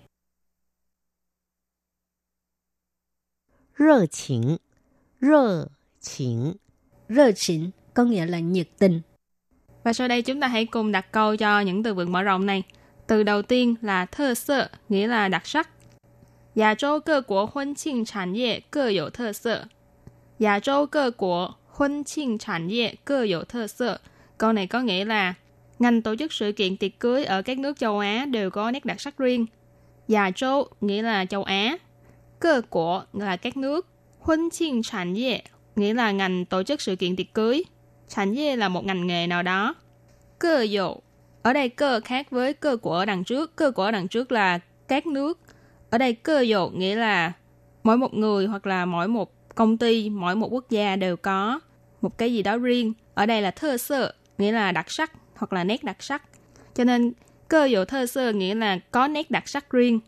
[3.76, 4.60] 热情，
[5.20, 5.70] 热
[6.02, 6.54] 情，
[7.10, 9.02] Rơ chỉnh có nghĩa là nhiệt tình.
[9.84, 12.46] Và sau đây chúng ta hãy cùng đặt câu cho những từ vựng mở rộng
[12.46, 12.64] này.
[13.08, 15.70] Từ đầu tiên là thơ sơ, nghĩa là đặc sắc.
[16.56, 19.68] 亚洲各国婚庆产业各有特色。
[20.40, 24.02] 亚洲各国婚庆产业各有特色。
[24.38, 25.34] Câu này có nghĩa là
[25.80, 28.86] ngành tổ chức sự kiện tiệc cưới ở các nước châu Á đều có nét
[28.86, 29.46] đặc sắc riêng.
[30.08, 31.78] 亚洲nghĩa là châu Á.
[32.40, 33.88] Cơ của là các nước.
[34.20, 35.44] Huân chiên sản业
[35.77, 37.63] nghĩa là ngành tổ chức sự kiện tiệc cưới.
[38.09, 39.75] Chẳng dê là một ngành nghề nào đó.
[40.39, 40.95] Cơ dụ
[41.43, 43.57] ở đây cơ khác với cơ của ở đằng trước.
[43.57, 44.59] Cơ của ở đằng trước là
[44.89, 45.41] các nước.
[45.91, 47.33] Ở đây cơ dụ nghĩa là
[47.83, 51.61] mỗi một người hoặc là mỗi một công ty, mỗi một quốc gia đều có
[52.01, 52.93] một cái gì đó riêng.
[53.15, 56.23] Ở đây là thơ sơ, nghĩa là đặc sắc hoặc là nét đặc sắc.
[56.75, 57.13] Cho nên
[57.49, 60.01] cơ dụ thơ sơ nghĩa là có nét đặc sắc riêng.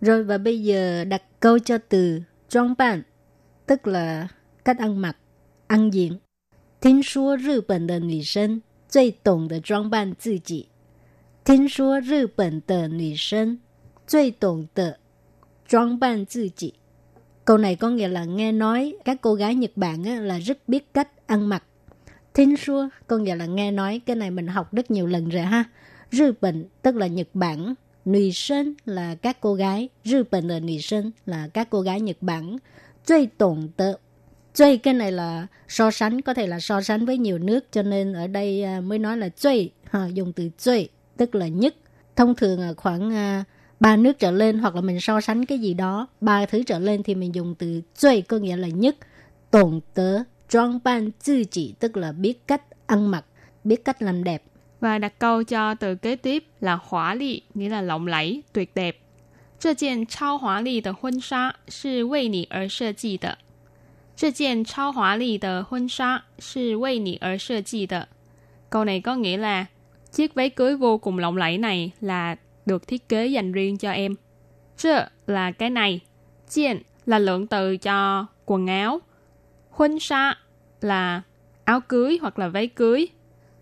[0.00, 3.02] Rồi và bây giờ đặt câu cho từ trong bản,
[3.66, 4.28] tức là
[4.63, 5.17] cách ăn mặc,
[5.67, 6.19] ăn diện.
[6.81, 10.69] 听说日本的女生最懂得装扮自己。
[11.43, 13.59] 听说日本的女生
[14.05, 14.99] 最懂得
[15.65, 16.75] 装扮自己。
[17.45, 20.93] Câu này có nghĩa là nghe nói các cô gái Nhật Bản á, là rất biết
[20.93, 21.63] cách ăn mặc.
[22.33, 25.41] Tin xua có nghĩa là nghe nói cái này mình học rất nhiều lần rồi
[25.41, 25.63] ha.
[26.11, 27.73] Rư bệnh tức là Nhật Bản.
[28.05, 29.89] Nữ sinh là các cô gái.
[30.03, 32.57] Rư bệnh là nữ sinh là các cô gái Nhật Bản.
[33.05, 33.99] 最懂得
[34.53, 37.81] Chơi cái này là so sánh, có thể là so sánh với nhiều nước, cho
[37.81, 41.75] nên ở đây à, mới nói là chơi, ha, dùng từ chơi, tức là nhất.
[42.15, 43.43] Thông thường là khoảng à,
[43.79, 46.79] ba nước trở lên hoặc là mình so sánh cái gì đó, ba thứ trở
[46.79, 48.95] lên thì mình dùng từ chơi có nghĩa là nhất.
[49.51, 53.25] Tổng tớ, trang ban tự chỉ, tức là biết cách ăn mặc,
[53.63, 54.43] biết cách làm đẹp.
[54.79, 58.75] Và đặt câu cho từ kế tiếp là hóa lị, nghĩa là lộng lẫy, tuyệt
[58.75, 58.97] đẹp.
[59.57, 63.39] 这件超华丽的婚纱是为你而设计的。
[64.19, 68.07] 这件超华丽的婚纱是为你而设计的。
[68.69, 69.65] Câu này có nghĩa là
[70.11, 73.91] chiếc váy cưới vô cùng lộng lẫy này là được thiết kế dành riêng cho
[73.91, 74.15] em.
[74.77, 75.99] Chơ là cái này.
[76.49, 79.01] Chiên là lượng từ cho quần áo.
[79.69, 80.37] Huân sa
[80.81, 81.21] là
[81.63, 83.07] áo cưới hoặc là váy cưới.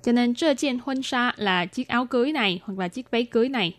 [0.04, 3.24] Cho nên chơ chiên huân sa là chiếc áo cưới này hoặc là chiếc váy
[3.24, 3.76] cưới này.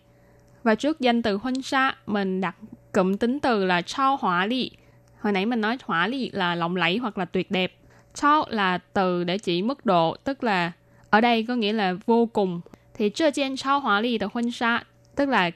[0.62, 2.56] Và trước danh từ huân sa mình đặt
[2.92, 4.70] cụm tính từ là trao hỏa lị
[5.19, 7.73] Hồi nãy mình nói hỏa lý là lộng lẫy hoặc là tuyệt đẹp.
[8.13, 10.71] Chao là từ để chỉ mức độ, tức là
[11.09, 12.61] ở đây có nghĩa là vô cùng.
[12.93, 14.83] Thì chưa trên chao hỏa lý được hôn sa,
[15.15, 15.51] tức là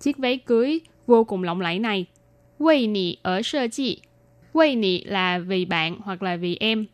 [0.00, 2.06] chiếc váy cưới vô cùng lộng lẫy này.
[2.58, 4.00] Vì nị ở sơ chi.
[4.54, 6.86] Vì nị là vì bạn hoặc là vì em.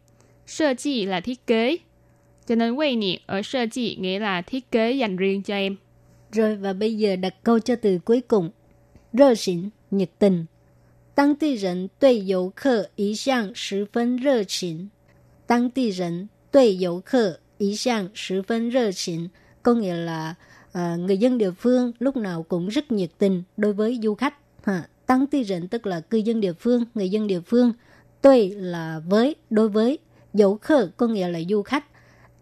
[0.46, 1.76] Sơ chi là thiết kế.
[2.46, 5.76] Cho nên vì nị ở sơ chi nghĩa là thiết kế dành riêng cho em.
[6.33, 8.50] Rồi và bây giờ đặt câu cho từ cuối cùng.
[9.12, 10.44] Rơ xỉn, nhiệt tình,
[11.15, 14.89] 当地人对游客一向十分热情。
[15.47, 19.30] 当地人对游客一向十分热情，
[19.62, 20.36] có nghĩa là
[20.69, 24.38] uh, người dân địa phương lúc nào cũng rất nhiệt tình đối với du khách.
[24.63, 24.88] Ha.
[25.06, 27.73] Tăng ti rịnh tức là cư dân địa phương, người dân địa phương.
[28.21, 29.99] Tuy là với, đối với.
[30.34, 31.86] Dấu khờ có nghĩa là du khách.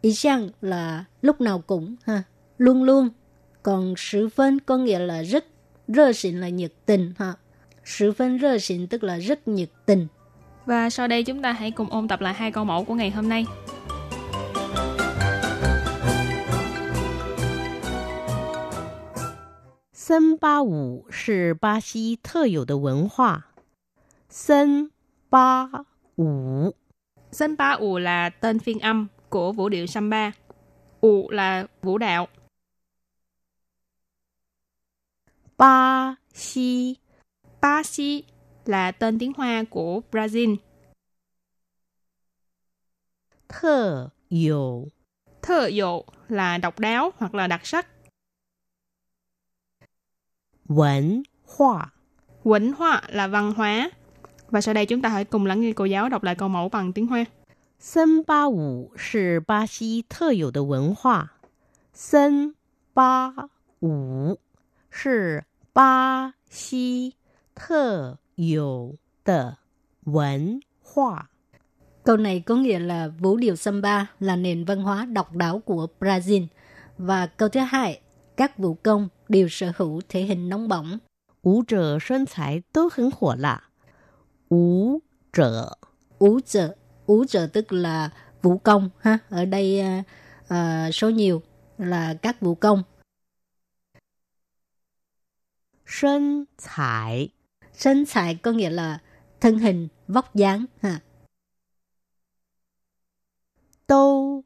[0.01, 2.23] Ý sang là lúc nào cũng, ha.
[2.57, 3.09] luôn luôn.
[3.63, 5.45] Còn sử phân có nghĩa là rất,
[5.87, 7.13] rơ xịn là nhiệt tình.
[7.17, 7.33] Ha.
[7.83, 10.07] Sự phân rơ xịn tức là rất nhiệt tình.
[10.65, 13.11] Và sau đây chúng ta hãy cùng ôn tập lại hai câu mẫu của ngày
[13.11, 13.45] hôm nay.
[19.93, 23.53] 森巴舞是巴西特有的文化。
[24.27, 24.89] 森
[25.29, 25.69] 巴
[26.15, 26.73] 舞，
[27.31, 30.31] 森巴舞 là tên phiên âm của vũ điệu samba.
[31.01, 32.27] Ủ là vũ đạo.
[35.57, 36.95] Ba Xi
[37.63, 38.23] Ba Xi
[38.65, 40.55] là tên tiếng Hoa của Brazil.
[43.49, 44.87] Thơ dụ
[45.41, 47.87] Thơ dụ là độc đáo hoặc là đặc sắc.
[50.65, 51.89] 文hóa
[52.43, 53.91] Quỳnh hoa là văn hóa.
[54.47, 56.69] Và sau đây chúng ta hãy cùng lắng nghe cô giáo đọc lại câu mẫu
[56.69, 57.25] bằng tiếng Hoa.
[57.79, 61.31] 森巴舞是巴西特有的文化。
[61.93, 62.55] 森
[62.93, 63.33] 巴
[63.79, 64.37] 舞
[64.89, 67.15] 是巴西
[67.55, 69.57] 特有的
[70.05, 71.29] 文化。
[72.03, 75.87] Câu này có nghĩa là vũ điệu samba là nền văn hóa độc đáo của
[75.99, 76.47] Brazil.
[76.97, 78.01] Và câu thứ hai,
[78.37, 80.99] các vũ công đều sở hữu thể hình nóng bỏng.
[81.41, 83.69] 舞者身材都很火辣。
[84.49, 85.79] 舞者
[86.19, 88.09] Ú trợ, ú trợ tức là
[88.41, 89.17] vũ công ha.
[89.29, 90.03] Ở đây à,
[90.47, 91.41] à, số nhiều
[91.77, 92.83] là các vũ công.
[95.85, 97.31] 身材
[97.76, 98.98] Sân sải có nghĩa là
[99.40, 100.64] thân hình, vóc dáng.
[100.82, 101.00] Ha.
[103.86, 104.44] Tô,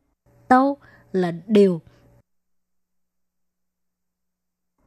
[0.48, 0.78] tô
[1.12, 1.80] là điều.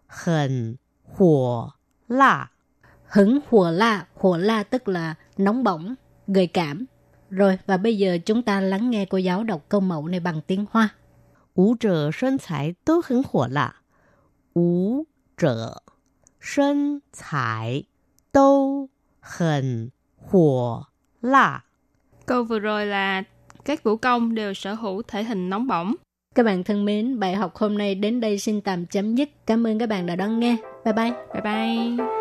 [0.08, 1.69] Hẳn, hỏa,
[2.08, 2.51] lạ.
[3.06, 5.95] Hứng hỏa la, hỏa la tức là nóng bỏng,
[6.27, 6.86] gợi cảm.
[7.30, 10.41] Rồi, và bây giờ chúng ta lắng nghe cô giáo đọc câu mẫu này bằng
[10.41, 10.89] tiếng Hoa.
[11.54, 13.73] Ú trở sân sải tố hứng hỏa lạ.
[14.54, 15.04] Ú
[15.38, 15.73] trở
[16.41, 17.84] sân sải
[18.32, 18.88] Tô
[19.20, 20.84] hẳn hỏa
[21.22, 21.63] lạ.
[22.26, 23.24] Câu vừa rồi là
[23.65, 25.96] các vũ công đều sở hữu thể hình nóng bỏng.
[26.36, 29.30] Các bạn thân mến, bài học hôm nay đến đây xin tạm chấm dứt.
[29.46, 30.58] Cảm ơn các bạn đã đón nghe.
[30.86, 31.12] Bye bye.
[31.34, 32.20] Bye bye.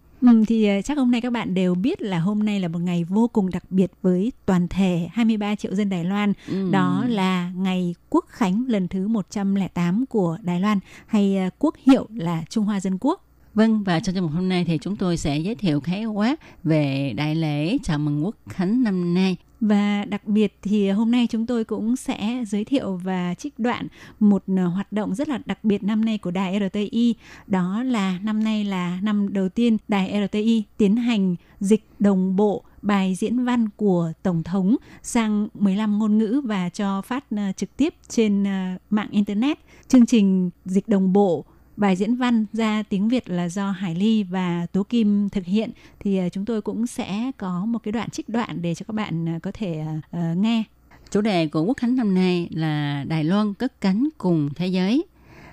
[0.21, 2.79] Ừ, thì ờ, chắc hôm nay các bạn đều biết là hôm nay là một
[2.79, 6.33] ngày vô cùng đặc biệt với toàn thể 23 triệu dân Đài Loan.
[6.47, 6.71] Ừ.
[6.71, 12.07] Đó là ngày Quốc khánh lần thứ 108 của Đài Loan hay ờ, quốc hiệu
[12.15, 13.27] là Trung Hoa Dân Quốc.
[13.53, 16.39] Vâng, và trong chương mục hôm nay thì chúng tôi sẽ giới thiệu khái quát
[16.63, 19.37] về đại lễ chào mừng Quốc khánh năm nay.
[19.61, 23.87] Và đặc biệt thì hôm nay chúng tôi cũng sẽ giới thiệu và trích đoạn
[24.19, 27.15] một ờ, hoạt động rất là đặc biệt năm nay của đài RTI.
[27.47, 32.63] Đó là năm nay là năm đầu tiên đài RTI tiến hành dịch đồng bộ
[32.81, 37.77] bài diễn văn của Tổng thống sang 15 ngôn ngữ và cho phát ờ, trực
[37.77, 39.59] tiếp trên ờ, mạng Internet.
[39.87, 41.45] Chương trình dịch đồng bộ
[41.81, 45.71] bài diễn văn ra tiếng Việt là do Hải Ly và Tố Kim thực hiện
[45.99, 48.93] thì à, chúng tôi cũng sẽ có một cái đoạn trích đoạn để cho các
[48.93, 49.83] bạn à, có thể
[50.17, 50.63] uh, nghe.
[51.11, 55.05] Chủ đề của Quốc khánh năm nay là Đài Loan cất cánh cùng thế giới.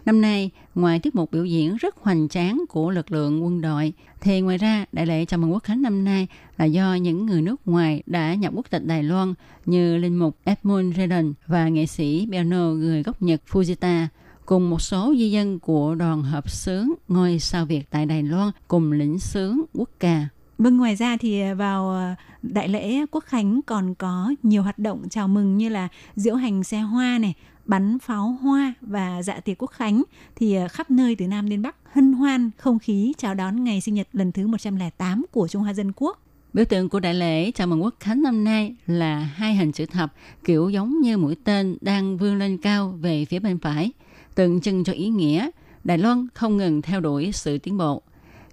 [0.04, 3.92] Năm nay, ngoài tiết mục biểu diễn rất hoành tráng của lực lượng quân đội,
[4.20, 6.26] thì ngoài ra đại lễ chào mừng Quốc khánh năm nay
[6.58, 9.34] là do những người nước ngoài đã nhập quốc tịch Đài Loan
[9.66, 14.06] như linh mục Edmund Redden và nghệ sĩ piano người gốc Nhật Fujita
[14.48, 18.50] cùng một số di dân của đoàn hợp xướng ngôi sao Việt tại Đài Loan
[18.68, 20.28] cùng lĩnh xướng quốc ca.
[20.58, 25.08] Vâng, ngoài ra thì vào ờ, đại lễ Quốc Khánh còn có nhiều hoạt động
[25.10, 27.34] chào mừng như là diễu hành xe hoa này,
[27.64, 30.02] bắn pháo hoa và dạ tiệc Quốc Khánh
[30.36, 33.80] thì ờ, khắp nơi từ Nam đến Bắc hân hoan không khí chào đón ngày
[33.80, 36.18] sinh nhật lần thứ 108 của Trung Hoa Dân Quốc.
[36.52, 39.86] Biểu tượng của đại lễ chào mừng quốc khánh năm nay là hai hình chữ
[39.86, 43.92] thập kiểu giống như mũi tên đang vươn lên cao về phía bên phải,
[44.38, 45.50] tượng trưng cho ý nghĩa
[45.84, 48.02] Đài Loan không ngừng theo đuổi sự tiến bộ.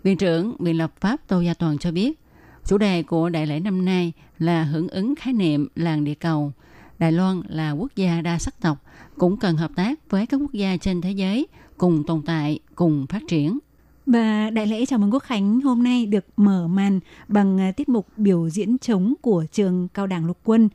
[0.03, 2.19] Viện trưởng Viện lập pháp Tô Gia Toàn cho biết,
[2.63, 6.51] chủ đề của đại lễ năm nay là hưởng ứng khái niệm làng địa cầu.
[6.99, 8.77] Đài Loan là quốc gia đa sắc tộc,
[9.17, 13.05] cũng cần hợp tác với các quốc gia trên thế giới cùng tồn tại, cùng
[13.09, 13.59] phát triển.
[14.05, 17.89] Và đại lễ chào mừng Quốc Khánh hôm nay được mở màn bằng à, tiết
[17.89, 20.69] mục biểu diễn trống của trường Cao đẳng Lục Quân.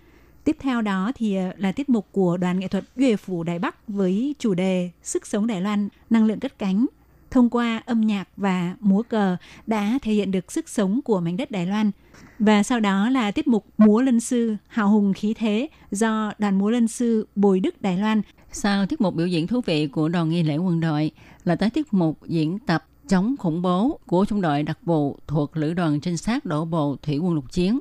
[0.50, 3.58] Tiếp theo đó thì ờ, là tiết mục của đoàn nghệ thuật duyệt Phủ Đài
[3.58, 6.86] Bắc với chủ đề Sức sống Đài Loan, năng lượng cất cánh.
[7.30, 9.36] Thông qua âm nhạc và múa cờ
[9.66, 11.90] đã thể hiện được sức sống của mảnh đất Đài Loan.
[12.38, 16.58] Và sau đó là tiết mục múa lân sư hào hùng khí thế do đoàn
[16.58, 20.08] múa lân sư Bồi Đức Đài Loan Sau tiết mục biểu diễn thú vị của
[20.08, 21.10] đoàn nghi lễ quân đội
[21.44, 25.56] là tới tiết mục diễn tập chống khủng bố của trung đội đặc vụ thuộc
[25.56, 27.78] lữ đoàn trinh sát đổ bộ thủy quân lục chiến.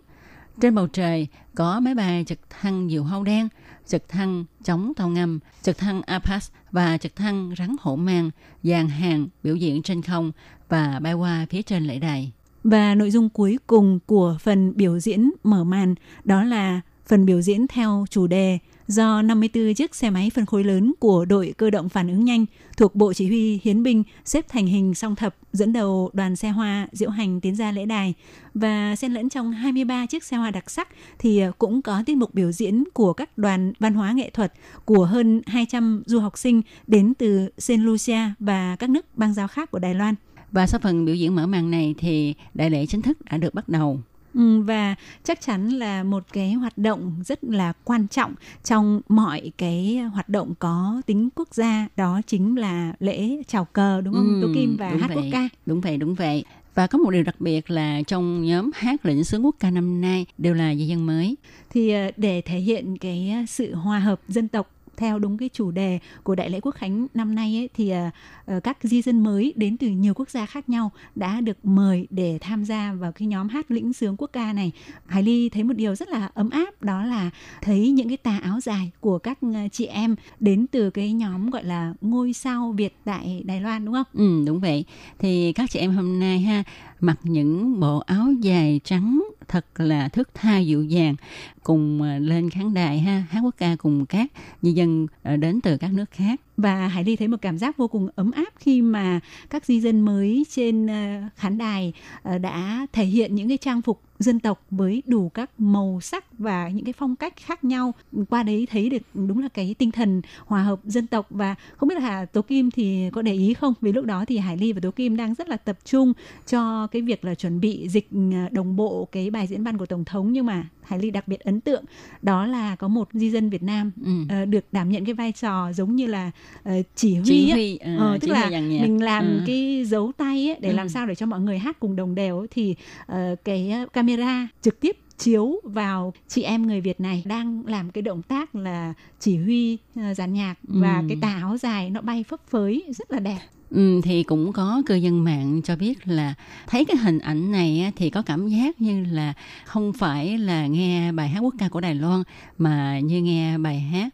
[0.61, 3.47] Trên bầu trời có máy bay trực thăng diều hâu đen,
[3.87, 8.31] trực thăng chống tàu ngầm, trực thăng Apache và trực thăng rắn hổ mang
[8.63, 10.31] dàn hàng biểu diễn trên không
[10.69, 12.31] và bay qua phía trên lễ đài.
[12.63, 17.41] Và nội dung cuối cùng của phần biểu diễn mở màn đó là phần biểu
[17.41, 21.69] diễn theo chủ đề do 54 chiếc xe máy phân khối lớn của đội cơ
[21.69, 22.45] động phản ứng nhanh
[22.77, 26.49] thuộc Bộ Chỉ huy Hiến binh xếp thành hình song thập dẫn đầu đoàn xe
[26.49, 28.13] hoa diễu hành tiến ra lễ đài.
[28.53, 30.87] Và xen lẫn trong 23 chiếc xe hoa đặc sắc
[31.19, 34.53] thì à, cũng có tiết mục biểu diễn của các đoàn văn hóa nghệ thuật
[34.85, 39.47] của hơn 200 du học sinh đến từ Saint Lucia và các nước bang giáo
[39.47, 40.15] khác của Đài Loan.
[40.51, 43.53] Và sau phần biểu diễn mở màn này thì đại lễ chính thức đã được
[43.53, 43.99] bắt đầu.
[44.33, 49.51] Ừ, và chắc chắn là một cái hoạt động rất là quan trọng trong mọi
[49.57, 54.41] cái hoạt động có tính quốc gia đó chính là lễ chào cờ đúng không?
[54.41, 55.15] Ừ, Tố Kim và hát vậy.
[55.15, 55.49] quốc ca.
[55.65, 56.43] Đúng vậy, đúng vậy.
[56.75, 60.01] Và có một điều đặc biệt là trong nhóm hát lĩnh xướng quốc ca năm
[60.01, 61.35] nay đều là di dân mới.
[61.69, 65.71] Thì ờ, để thể hiện cái sự hòa hợp dân tộc theo đúng cái chủ
[65.71, 68.09] đề của đại lễ quốc khánh năm nay ấy, thì ờ,
[68.45, 72.07] ờ, các di dân mới đến từ nhiều quốc gia khác nhau đã được mời
[72.09, 74.71] để tham gia vào cái nhóm hát lĩnh sướng quốc ca này.
[75.05, 77.29] Hải Ly thấy một điều rất là ấm áp đó là
[77.61, 81.49] thấy những cái tà áo dài của các ờ, chị em đến từ cái nhóm
[81.49, 84.07] gọi là ngôi sao Việt tại Đài Loan đúng không?
[84.13, 84.85] Ừ, đúng vậy.
[85.19, 86.63] Thì các chị em hôm nay ha
[86.99, 91.15] mặc những bộ áo dài trắng thật là thức tha dịu dàng
[91.63, 94.31] cùng ờ, lên khán đài ha, hát quốc ca cùng các
[94.61, 96.41] di dân ờ, đến từ các nước khác.
[96.57, 99.19] và Hải Ly thấy một cảm giác vô cùng ấm áp khi mà
[99.49, 101.93] các di dân mới trên ờ, khán đài
[102.41, 106.69] đã thể hiện những cái trang phục dân tộc với đủ các màu sắc và
[106.69, 107.93] những cái phong cách khác nhau
[108.29, 111.89] qua đấy thấy được đúng là cái tinh thần hòa hợp dân tộc và không
[111.89, 114.73] biết là Tố Kim thì có để ý không vì lúc đó thì Hải Ly
[114.73, 116.13] và Tố Kim đang rất là tập trung
[116.47, 119.85] cho cái việc là chuẩn bị dịch à, đồng bộ cái bài diễn văn của
[119.85, 121.83] tổng thống nhưng mà Hải Ly đặc biệt ấn tượng
[122.21, 124.11] đó là có một di dân Việt Nam Ừ.
[124.29, 126.31] ờ, được đảm nhận cái vai trò giống như là
[126.63, 129.41] ờ, chỉ huy, Chỉ huy, ờ, Ờ, chỉ tức là mình làm Ừ.
[129.45, 130.75] cái dấu tay ấy, để Ừ.
[130.75, 133.85] làm sao để cho mọi người hát cùng đồng đều ấy, thì ờ, cái ờ,
[134.17, 138.55] camera trực tiếp chiếu vào chị em người Việt này đang làm cái động tác
[138.55, 141.05] là chỉ huy uh, dàn nhạc và Ừ.
[141.09, 143.39] cái tà áo dài nó bay phấp phới rất là đẹp.
[143.69, 146.33] Ừ, thì cũng có cư dân mạng cho biết là
[146.67, 149.33] thấy cái hình ảnh này thì có cảm giác như là
[149.65, 152.23] không phải là nghe bài hát quốc ca của Đài Loan
[152.57, 154.09] mà như nghe bài hát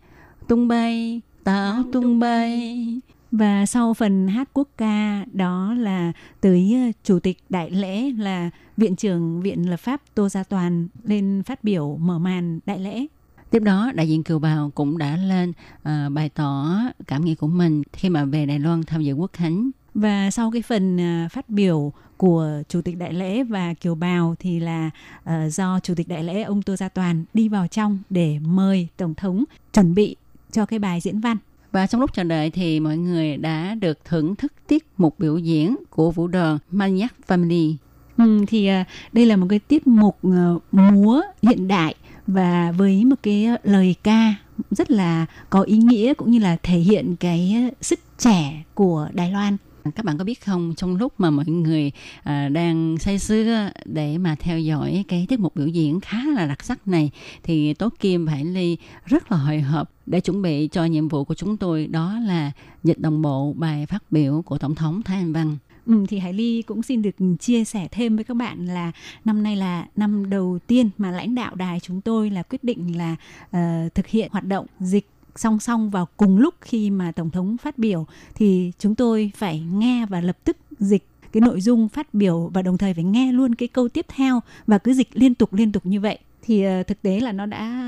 [0.47, 2.85] tung bay táo tung bay
[3.37, 6.11] Và sau phần hát quốc ca đó là
[6.41, 10.87] tới ờ, chủ tịch đại lễ là viện trưởng viện lập pháp Tô Gia Toàn
[11.03, 13.05] lên phát biểu mở màn đại lễ.
[13.49, 17.47] Tiếp đó, đại diện kiều bào cũng đã lên ờ, bày tỏ cảm nghĩ của
[17.47, 19.71] mình khi mà về Đài Loan tham dự quốc khánh.
[19.93, 24.35] Và sau cái phần à, phát biểu của Chủ tịch Đại lễ và Kiều Bào
[24.39, 24.89] thì là
[25.23, 28.87] à, do Chủ tịch Đại lễ ông Tô Gia Toàn đi vào trong để mời
[28.97, 30.15] Tổng thống chuẩn bị
[30.51, 31.37] cho cái bài diễn văn.
[31.75, 35.37] Và trong lúc chờ đợi thì mọi người đã được thưởng thức tiết mục biểu
[35.37, 37.75] diễn của vũ đoàn Maniac Family.
[38.17, 41.95] Ừ, thì à, đây là một cái tiết mục à, múa hiện đại
[42.27, 44.35] và với một cái lời ca
[44.71, 49.31] rất là có ý nghĩa cũng như là thể hiện cái sức trẻ của Đài
[49.31, 49.57] Loan.
[49.91, 51.91] Các bạn có biết không, trong lúc mà mọi người
[52.23, 56.47] à, đang say sưa để mà theo dõi cái tiết mục biểu diễn khá là
[56.47, 57.11] đặc sắc này,
[57.43, 61.07] thì Tố Kim và Hải Ly rất là hồi hộp để chuẩn bị cho nhiệm
[61.07, 62.51] vụ của chúng tôi đó là
[62.83, 65.57] dịch đồng bộ bài phát biểu của Tổng thống Thái Anh Văn.
[65.85, 68.91] Ừ, thì Hải Ly cũng xin được chia sẻ thêm với các bạn là
[69.25, 72.97] năm nay là năm đầu tiên mà lãnh đạo đài chúng tôi là quyết định
[72.97, 77.29] là uh, thực hiện hoạt động dịch song song vào cùng lúc khi mà tổng
[77.29, 78.05] thống phát biểu,
[78.35, 82.61] thì chúng tôi phải nghe và lập tức dịch cái nội dung phát biểu và
[82.61, 85.71] đồng thời phải nghe luôn cái câu tiếp theo và cứ dịch liên tục liên
[85.71, 86.19] tục như vậy.
[86.41, 87.83] Thì ờ, thực tế là nó đã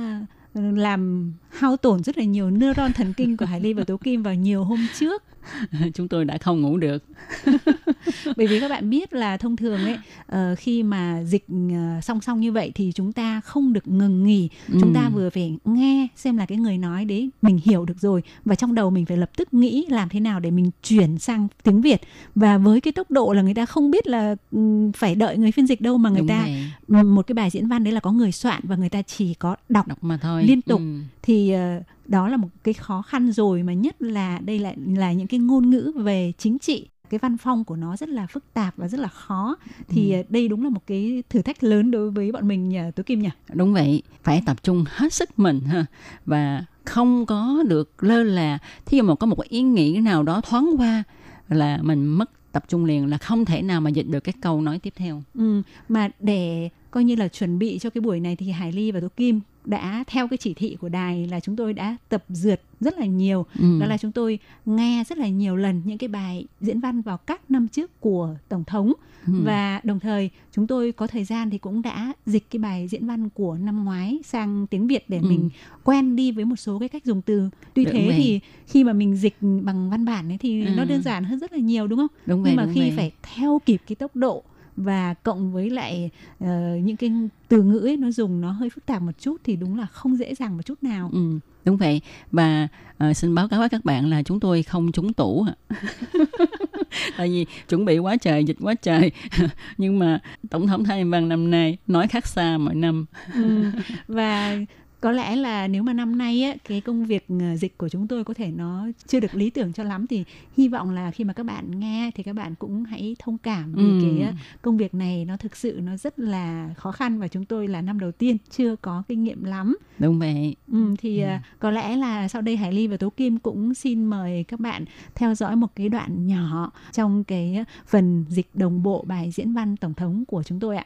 [0.62, 4.24] làm hao tổn rất là nhiều neuron thần kinh của Hải Ly và Tố Kim
[4.24, 5.24] vào nhiều hôm trước
[5.93, 7.03] chúng tôi đã không ngủ được.
[8.38, 9.97] bởi vì các bạn biết là thông thường ấy
[10.28, 14.24] ờ, khi mà dịch ờ, song song như vậy thì chúng ta không được ngừng
[14.24, 14.49] nghỉ
[14.82, 15.12] chúng ta Ừ.
[15.14, 18.76] vừa phải nghe xem là cái người nói đấy mình hiểu được rồi và trong
[18.76, 22.01] đầu mình phải lập tức nghĩ làm thế nào để mình chuyển sang tiếng Việt
[22.36, 25.51] và với cái tốc độ là người ta không biết là ừm, phải đợi người
[25.51, 26.47] phiên dịch đâu mà người Đúng ta
[26.88, 29.34] ừm, một cái bài diễn văn đấy là có người soạn và người ta chỉ
[29.34, 30.43] có đọc Đọc mà thôi.
[30.48, 31.00] Liên tục Ừ.
[31.22, 35.14] thì ờ, đó là một cái khó khăn rồi mà nhất là đây lại là
[35.14, 38.43] những cái ngôn ngữ về chính trị cái văn phong của nó rất là phức
[38.54, 39.56] tạp và rất là khó
[39.88, 40.24] thì Ừ.
[40.30, 43.20] đây đúng là một cái thử thách lớn đối với bọn mình nhỉ Tố Kim
[43.22, 45.86] nhỉ Đúng vậy, phải tập trung hết sức mình ha
[46.26, 48.58] và không có được lơ là.
[48.86, 51.04] Thí dụ mà có một cái ý nghĩ nào đó thoáng qua
[51.50, 54.62] là mình mất tập trung liền là không thể nào mà dịch được cái câu
[54.62, 55.24] nói tiếp theo.
[55.34, 58.91] ừ, mà để coi như là chuẩn bị cho cái buổi này thì Hải Ly
[58.91, 62.24] và Tố Kim đã theo cái chỉ thị của đài là chúng tôi đã tập
[62.30, 63.80] dượt rất là nhiều Ừ.
[63.80, 67.18] đó là chúng tôi nghe rất là nhiều lần những cái bài diễn văn vào
[67.18, 68.93] các năm trước của tổng thống
[69.28, 69.34] Ừ.
[69.43, 73.07] và đồng thời chúng tôi có thời gian thì cũng đã dịch cái bài diễn
[73.07, 75.28] văn của năm ngoái sang tiếng Việt để Ừ.
[75.30, 75.49] mình
[75.84, 78.15] quen đi với một số cái cách dùng từ tuy Đúng thế vậy.
[78.18, 80.70] thì khi mà mình dịch bằng văn bản ấy thì Ừ.
[80.78, 82.82] nó đơn giản hơn rất là nhiều đúng không Đúng vậy, nhưng mà đúng khi
[82.82, 82.91] vậy.
[82.95, 84.43] phải theo kịp cái tốc độ
[84.78, 86.09] và cộng với lại
[86.39, 87.11] ờ, những cái
[87.47, 90.17] từ ngữ ấy nó dùng nó hơi phức tạp một chút thì đúng là không
[90.17, 91.09] dễ dàng một chút nào.
[91.13, 92.01] Ừ, đúng vậy.
[92.32, 92.67] Và
[92.97, 95.55] ờ, xin báo cáo với các bạn là chúng tôi không trúng tủ ạ.
[97.17, 99.11] tại vì chuẩn bị quá trời dịch quá trời.
[99.78, 100.19] Nhưng mà
[100.49, 103.05] tổng thống Thái Văn năm nay nói khác xa mọi năm.
[103.34, 103.63] Ừ,
[104.07, 104.57] và
[105.02, 108.08] có lẽ là nếu mà năm nay á, cái công việc ờ, dịch của chúng
[108.08, 110.24] tôi có thể nó chưa được lý tưởng cho lắm thì
[110.58, 113.74] hy vọng là khi mà các bạn nghe thì các bạn cũng hãy thông cảm
[113.74, 113.98] vì Ừ.
[114.02, 114.32] cái ờ,
[114.62, 117.82] công việc này nó thực sự nó rất là khó khăn và chúng tôi là
[117.82, 121.95] năm đầu tiên chưa có kinh nghiệm lắm đúng vậy Ừ, thì ờ, có lẽ
[121.95, 124.86] là sau đây Hải Ly và Tố Kim cũng xin mời các bạn
[125.16, 129.78] theo dõi một cái đoạn nhỏ trong cái phần dịch đồng bộ bài diễn văn
[129.78, 130.86] tổng thống của chúng tôi ạ.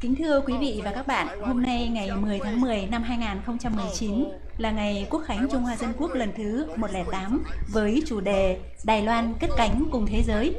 [0.00, 4.24] Kính thưa quý vị và các bạn, hôm nay ngày 10 tháng 10 năm 2019
[4.58, 9.02] là ngày Quốc khánh Trung Hoa Dân Quốc lần thứ 108 với chủ đề Đài
[9.02, 10.54] Loan cất cánh cùng thế giới.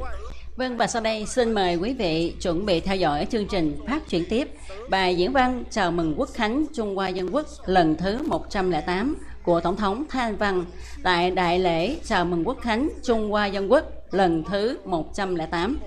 [0.56, 4.08] Vâng và sau đây xin mời quý vị chuẩn bị theo dõi chương trình phát
[4.08, 4.48] chuyển tiếp
[4.90, 9.60] bài diễn văn chào mừng Quốc khánh Trung Hoa Dân Quốc lần thứ 108 của
[9.60, 10.64] Tổng thống Thanh Văn
[11.02, 15.78] tại đại lễ chào mừng Quốc khánh Trung Hoa Dân Quốc lần thứ 108.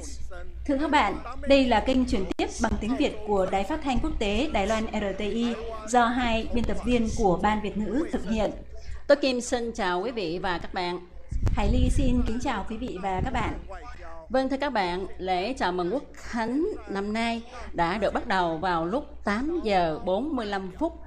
[0.66, 4.00] Thưa các bạn, đây là kênh chuyển tiếp bằng tiếng Việt của Đài Phát thanh
[4.04, 5.54] Quốc tế Đài Loan RTI
[5.88, 8.52] do hai biên tập viên của Ban Việt ngữ thực hiện.
[9.08, 11.00] Tôi Kim xin chào quý vị và các bạn.
[11.56, 13.54] Hải Ly xin kính chào quý vị và các bạn.
[14.30, 17.42] Vâng thưa các bạn, lễ chào mừng Quốc Khánh năm nay
[17.74, 21.00] đã được bắt đầu vào lúc 8 giờ 45 phút.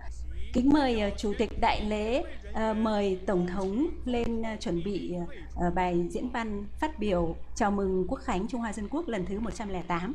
[0.53, 2.25] Kính mời ờ, Chủ tịch Đại lễ
[2.55, 5.15] Ờ, mời Tổng thống lên ờ, chuẩn bị
[5.57, 9.27] ờ, bài diễn văn phát biểu chào mừng Quốc Khánh Trung Hoa Dân Quốc lần
[9.27, 10.15] thứ 108.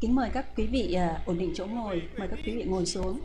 [0.00, 0.96] Kính mời các quý vị
[1.26, 3.20] ổn định chỗ ngồi, mời các quý vị ngồi xuống.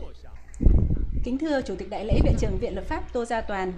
[1.24, 3.72] Kính thưa Chủ tịch Đại lễ Viện trưởng Viện Lập pháp Tô Gia Toàn,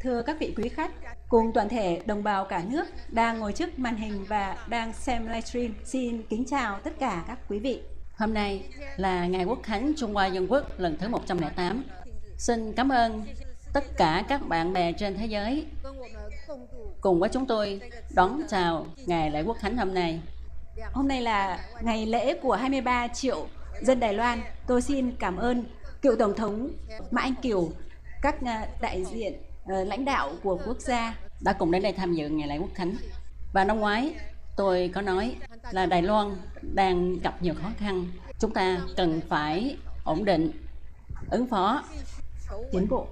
[0.00, 0.92] thưa các vị quý khách,
[1.28, 5.26] cùng toàn thể đồng bào cả nước đang ngồi trước màn hình và đang xem
[5.26, 7.80] livestream, xin kính chào tất cả các quý vị.
[8.16, 8.64] Hôm nay
[8.96, 11.84] là ngày Quốc khánh Trung Hoa Dân Quốc lần thứ 108.
[12.38, 13.22] Xin cảm ơn
[13.72, 15.66] tất cả các bạn bè trên thế giới
[17.00, 17.80] cùng với chúng tôi
[18.14, 20.20] đón chào ngày lễ Quốc khánh hôm nay.
[20.92, 23.46] Hôm nay là ngày lễ của 23 triệu
[23.82, 24.40] dân Đài Loan.
[24.66, 25.64] Tôi xin cảm ơn
[26.02, 26.68] cựu Tổng thống
[27.10, 27.68] Mã Anh Kiều,
[28.22, 29.32] các à, đại diện
[29.64, 32.70] uh, lãnh đạo của quốc gia đã cùng đến đây tham dự ngày lễ Quốc
[32.74, 32.96] khánh.
[33.52, 34.14] Và năm ngoái
[34.56, 35.36] tôi có nói
[35.70, 38.06] là Đài Loan đang gặp nhiều khó khăn.
[38.38, 40.52] Chúng ta cần phải ổn định,
[41.30, 41.82] ứng phó,
[42.72, 43.06] tiến bộ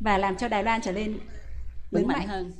[0.00, 1.18] và làm cho Đài Loan trở nên
[1.90, 2.52] vững mạnh hơn.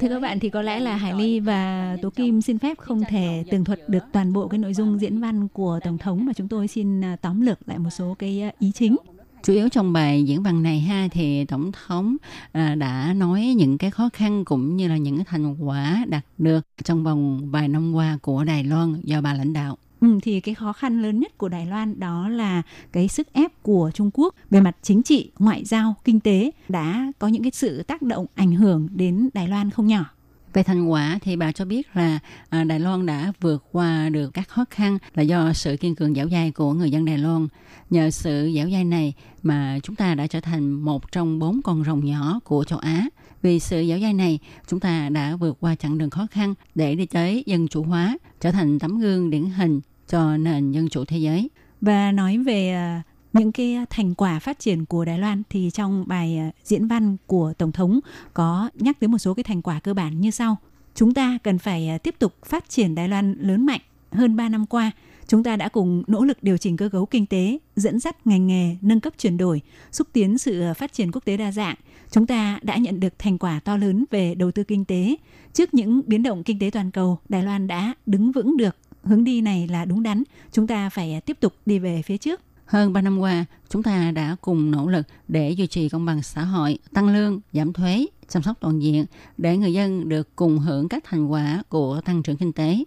[0.00, 3.02] Thưa các bạn thì có lẽ là Hải Ly và Tố Kim xin phép không
[3.08, 6.32] thể tường thuật được toàn bộ cái nội dung diễn văn của Tổng thống mà
[6.32, 8.96] chúng tôi xin à, tóm lược lại một số cái à, ý chính.
[9.42, 12.16] Chủ yếu trong bài diễn văn này ha thì tổng thống
[12.52, 16.66] à, đã nói những cái khó khăn cũng như là những thành quả đạt được
[16.84, 19.78] trong vòng vài năm qua của Đài Loan do bà lãnh đạo.
[20.00, 23.62] Ừ, thì cái khó khăn lớn nhất của Đài Loan đó là cái sức ép
[23.62, 27.50] của Trung Quốc về mặt chính trị, ngoại giao, kinh tế đã có những cái
[27.54, 30.04] sự tác động ảnh hưởng đến Đài Loan không nhỏ.
[30.52, 32.18] Về thành quả thì bà cho biết là
[32.48, 36.14] à, Đài Loan đã vượt qua được các khó khăn là do sự kiên cường
[36.14, 37.48] dẻo dai của người dân Đài Loan.
[37.90, 41.84] Nhờ sự dẻo dai này mà chúng ta đã trở thành một trong bốn con
[41.84, 43.06] rồng nhỏ của châu Á.
[43.42, 46.94] Vì sự dẻo dai này, chúng ta đã vượt qua chặng đường khó khăn để
[46.94, 51.04] đi tới dân chủ hóa, trở thành tấm gương điển hình cho nền dân chủ
[51.04, 51.50] thế giới.
[51.80, 53.02] Và nói về à,
[53.32, 57.16] những cái thành quả phát triển của Đài Loan thì trong bài à, diễn văn
[57.26, 58.00] của Tổng thống
[58.34, 60.56] có nhắc tới một số cái thành quả cơ bản như sau.
[60.94, 63.80] Chúng ta cần phải à, tiếp tục phát triển Đài Loan lớn mạnh
[64.12, 64.90] hơn 3 năm qua.
[65.26, 68.46] Chúng ta đã cùng nỗ lực điều chỉnh cơ cấu kinh tế, dẫn dắt ngành
[68.46, 69.60] nghề, nâng cấp chuyển đổi,
[69.92, 71.74] xúc tiến sự phát triển quốc tế đa dạng.
[72.10, 75.16] Chúng ta đã nhận được thành quả to lớn về đầu tư kinh tế.
[75.52, 78.76] Trước những biến động kinh tế toàn cầu, Đài Loan đã đứng vững được
[79.08, 80.22] hướng đi này là đúng đắn.
[80.52, 82.40] Chúng ta phải à, tiếp tục đi về phía trước.
[82.66, 86.22] Hơn 3 năm qua, chúng ta đã cùng nỗ lực để duy trì công bằng
[86.22, 89.04] xã hội, tăng lương, giảm thuế, chăm sóc toàn diện
[89.38, 92.84] để người dân được cùng hưởng các thành quả của tăng trưởng kinh tế.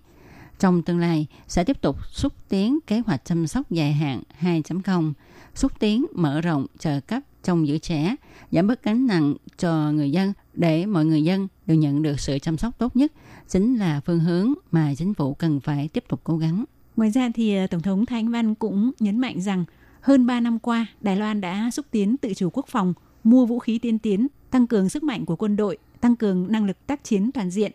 [0.59, 5.13] Trong tương lai sẽ tiếp tục xúc tiến kế hoạch chăm sóc dài hạn 2.0,
[5.55, 8.15] xúc tiến mở rộng trợ cấp trong giữ trẻ,
[8.51, 12.39] giảm bớt gánh nặng cho người dân để mọi người dân đều nhận được sự
[12.39, 13.11] chăm sóc tốt nhất
[13.51, 16.65] chính là phương hướng mà chính phủ cần phải tiếp tục cố gắng.
[16.95, 19.65] Ngoài ra thì ờ, Tổng thống Thanh Văn cũng nhấn mạnh rằng
[20.01, 22.93] hơn 3 năm qua, Đài Loan đã xúc tiến tự chủ quốc phòng,
[23.23, 26.65] mua vũ khí tiên tiến, tăng cường sức mạnh của quân đội, tăng cường năng
[26.65, 27.71] lực tác chiến toàn diện.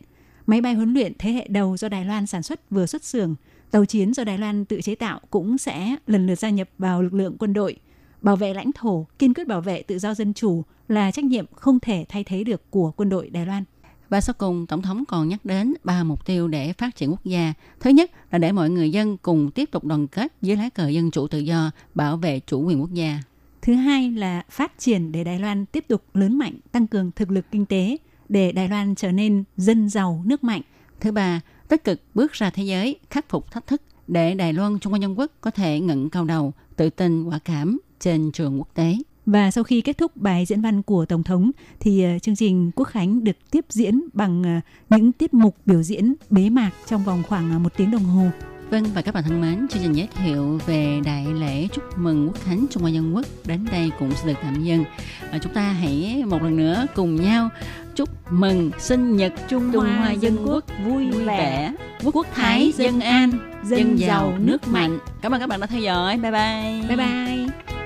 [0.47, 3.35] Máy bay huấn luyện thế hệ đầu do Đài Loan sản xuất vừa xuất xưởng,
[3.71, 7.03] tàu chiến do Đài Loan tự chế tạo cũng sẽ lần lượt gia nhập vào
[7.03, 7.77] lực lượng quân đội.
[8.23, 11.47] Bảo vệ lãnh thổ, kiên quyết bảo vệ tự do dân chủ là trách nhiệm
[11.53, 13.65] không thể thay thế được của quân đội Đài Loan.
[14.09, 17.25] Và sau cùng, Tổng thống còn nhắc đến ba mục tiêu để phát triển quốc
[17.25, 17.55] gia.
[17.81, 20.89] Thứ nhất là để mọi người dân cùng tiếp tục đoàn kết dưới lá cờ
[20.89, 23.21] dân chủ tự do, bảo vệ chủ quyền quốc gia.
[23.63, 27.31] Thứ hai là phát triển để Đài Loan tiếp tục lớn mạnh, tăng cường thực
[27.31, 27.97] lực kinh tế,
[28.29, 30.63] để Đài Loan trở nên dân giàu, nước mạnh.
[31.01, 34.79] Thứ ba, tích cực bước ra thế giới, khắc phục thách thức để Đài Loan
[34.79, 38.59] Trung Hoa Nhân Quốc có thể ngẩng cao đầu, tự tin, quả cảm trên trường
[38.59, 38.97] quốc tế.
[39.27, 41.51] Và sau khi kết thúc bài diễn văn của Tổng thống
[41.81, 45.83] thì uh, chương trình Quốc Khánh được tiếp diễn bằng uh, những tiết mục biểu
[45.83, 48.27] diễn bế mạc trong vòng khoảng uh, một tiếng đồng hồ.
[48.71, 52.27] Vâng và các bạn thân mến, chương trình giới thiệu về đại lễ chúc mừng
[52.27, 54.85] Quốc Khánh Trung Hoa Dân Quốc đến đây cũng sẽ được tạm dừng.
[55.31, 57.49] À, chúng ta hãy một lần nữa cùng nhau
[57.95, 61.75] chúc mừng sinh nhật Trung, Trung Hoa Dân Quốc vui, vui vẻ,
[62.05, 63.31] Quốc, Quốc Thái dân an,
[63.65, 64.99] dân, dân giàu nước mạnh.
[65.23, 66.19] Cảm ơn các bạn đã theo dõi.
[66.19, 66.83] Bye bye.
[66.89, 67.86] Bye bye.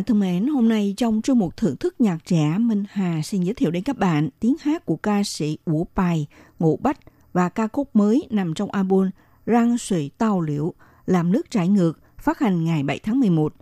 [0.00, 3.42] Bạn thân mến, hôm nay trong chương mục thưởng thức nhạc trẻ, Minh Hà xin
[3.42, 6.26] giới thiệu đến các bạn tiếng hát của ca sĩ Ủ Bài,
[6.58, 6.98] Ngũ Bách
[7.32, 9.10] và ca khúc mới nằm trong album
[9.46, 10.72] Răng Sủy Tao Liễu,
[11.06, 13.54] Làm nước trải ngược, phát hành ngày 7 tháng 11.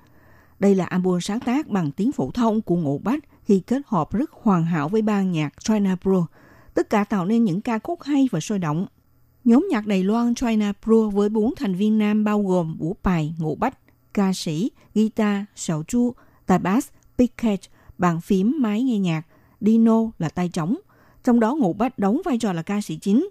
[0.59, 4.13] Đây là album sáng tác bằng tiếng phổ thông của Ngũ Bách khi kết hợp
[4.13, 6.27] rất hoàn hảo với ban nhạc China Pro.
[6.75, 8.87] Tất cả tạo nên những ca khúc hay và sôi động.
[9.45, 13.35] Nhóm nhạc Đài Loan China Pro với bốn thành viên nam bao gồm Vũ Bài,
[13.39, 13.79] Ngũ Bách,
[14.15, 16.15] ca sĩ, guitar, sầu chu,
[16.49, 16.89] tay bass,
[17.19, 17.61] picket,
[17.99, 19.23] bàn phím, máy nghe nhạc,
[19.61, 20.77] Dino là tay trống.
[21.25, 23.29] Trong đó Ngũ Bách đóng vai trò là ca sĩ chính.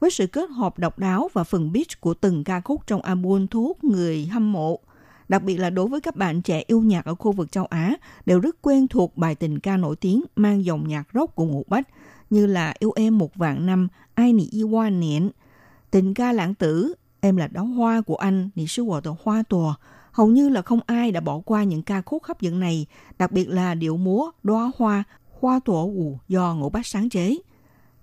[0.00, 3.46] Với sự kết hợp độc đáo và phần beat của từng ca khúc trong album
[3.46, 4.80] thu hút người hâm mộ.
[5.28, 7.94] Đặc biệt là đối với các bạn trẻ yêu nhạc ở khu vực châu Á
[8.26, 11.64] đều rất quen thuộc bài tình ca nổi tiếng mang dòng nhạc rock của Ngũ
[11.68, 11.88] Bách
[12.30, 15.30] như là Yêu em một vạn năm, Ai nị yêu hoa nện,
[15.90, 19.42] tình ca lãng tử, Em là đóa hoa của anh, Nị sư của tờ hoa
[19.48, 19.74] tùa,
[20.18, 22.86] hầu như là không ai đã bỏ qua những ca khúc hấp dẫn này,
[23.18, 25.04] đặc biệt là điệu múa Đóa Hoa,
[25.40, 27.36] Hoa Tổ Ủ do Ngũ Bách sáng chế.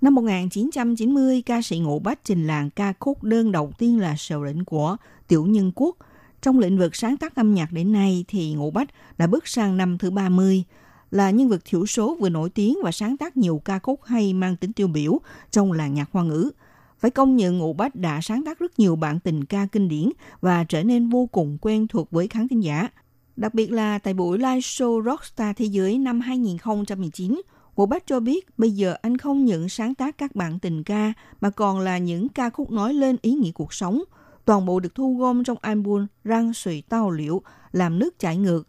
[0.01, 4.43] Năm 1990, ca sĩ Ngũ Bách trình làng ca khúc đơn đầu tiên là Sầu
[4.43, 4.97] lĩnh của
[5.27, 5.95] Tiểu Nhân Quốc.
[6.41, 9.77] Trong lĩnh vực sáng tác âm nhạc đến nay thì Ngũ Bách đã bước sang
[9.77, 10.63] năm thứ 30,
[11.11, 14.33] là nhân vật thiểu số vừa nổi tiếng và sáng tác nhiều ca khúc hay
[14.33, 15.19] mang tính tiêu biểu
[15.51, 16.51] trong làng nhạc hoa ngữ–
[17.05, 20.09] phải công nhận Ngụ Bách đã sáng tác rất nhiều bản tình ca kinh điển
[20.41, 22.89] và trở nên vô cùng quen thuộc với khán thính giả.
[23.35, 27.41] Đặc biệt là tại buổi live show Rockstar Thế giới năm 2019,
[27.75, 31.13] Ngụ Bách cho biết bây giờ anh không những sáng tác các bản tình ca
[31.41, 34.03] mà còn là những ca khúc nói lên ý nghĩa cuộc sống.
[34.45, 37.41] Toàn bộ được thu gom trong album Răng Sụy Tao Liễu,
[37.71, 38.67] làm nước chảy ngược.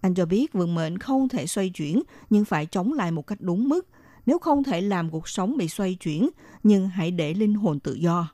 [0.00, 3.38] Anh cho biết vận mệnh không thể xoay chuyển nhưng phải chống lại một cách
[3.40, 3.86] đúng mức–
[4.28, 6.28] nếu không thể làm cuộc sống bị xoay chuyển,
[6.62, 8.28] nhưng hãy để linh hồn tự do.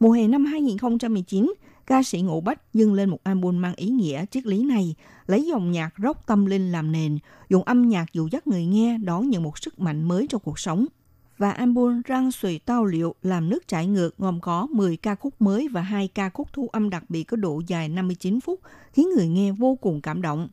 [0.00, 1.54] Mùa hè năm 2019,
[1.86, 4.94] ca sĩ Ngũ Bách dâng lên một album mang ý nghĩa triết lý này,
[5.26, 7.18] lấy dòng nhạc rock tâm linh làm nền,
[7.48, 10.58] dùng âm nhạc dụ dắt người nghe đón nhận một sức mạnh mới trong cuộc
[10.58, 10.86] sống.
[11.38, 15.42] Và album Răng Sùi Tao Liệu làm nước chảy ngược gồm có 10 ca khúc
[15.42, 18.60] mới và hai ca khúc thu âm đặc biệt có độ dài 59 phút,
[18.92, 20.48] khiến người nghe vô cùng cảm động.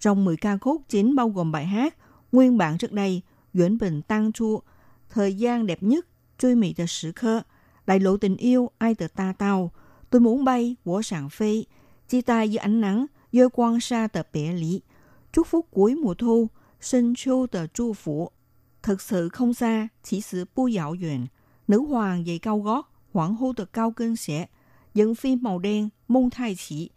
[0.00, 1.94] Trong 10 ca khúc chính bao gồm bài hát
[2.32, 3.22] Nguyên bản trước đây
[3.53, 4.61] Yuan Bình Tăng Chu,
[5.09, 7.43] Thời gian đẹp nhất, Truy mỹ的时刻,
[7.87, 9.71] Đại lộ tình yêu, Ai tờ ta tao,
[10.09, 11.65] Tôi muốn bay, Wo sàng phi,
[12.09, 14.81] Chia tay dưới ánh nắng, Dơ quang sa tờ bể lý,
[15.31, 16.47] Chúc phúc cuối mùa thu,
[16.81, 18.29] Sinh châu tờ chu phủ,
[18.83, 21.25] Thật sự không xa, chỉ sự bu dạo duyện,
[21.67, 24.47] Nữ hoàng giày cao gót, Hoàng hô tờ cao cân xẻ,
[24.93, 26.89] Dẫn phim màu đen, Mông thai chỉ,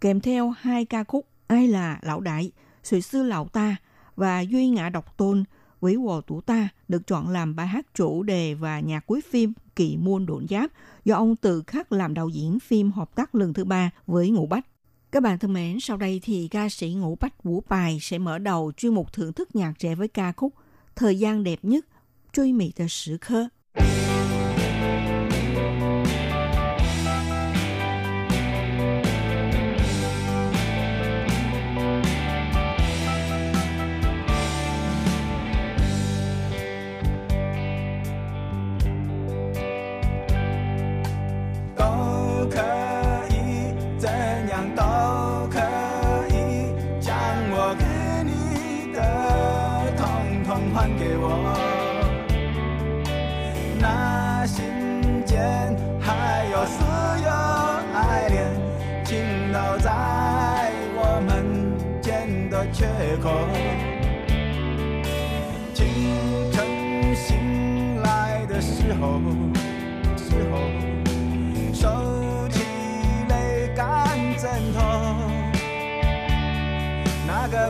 [0.00, 2.52] kèm theo hai ca khúc Ai là lão đại,
[2.82, 3.76] Sự sư lão ta
[4.16, 5.44] và Duy ngã độc tôn,
[5.81, 9.53] Quý Hồ Tủ Ta được chọn làm bài hát chủ đề và nhạc cuối phim
[9.75, 10.71] Kỵ Muôn Độn Giáp
[11.05, 14.45] do ông Từ Khắc làm đạo diễn phim hợp tác lần thứ ba với Ngũ
[14.45, 14.65] Bách.
[15.11, 18.37] Các bạn thân mến, sau đây thì ca sĩ Ngũ Bách Vũ Bài sẽ mở
[18.37, 20.53] đầu chuyên mục thưởng thức nhạc trẻ với ca khúc
[20.95, 21.85] Thời gian đẹp nhất,
[22.33, 23.47] Truy mị tờ sử khơ.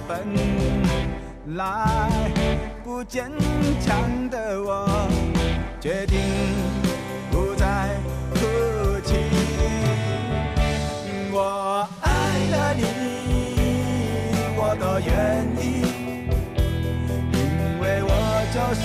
[0.07, 0.25] 本
[1.55, 2.09] 来
[2.83, 3.31] 不坚
[3.79, 4.87] 强的我，
[5.79, 6.19] 决定
[7.31, 7.65] 不再
[8.33, 8.39] 哭
[9.03, 9.15] 泣。
[11.33, 12.09] 我爱
[12.51, 12.81] 了你，
[14.55, 15.09] 我都愿
[15.59, 15.63] 意，
[17.33, 18.09] 因为我
[18.53, 18.81] 就是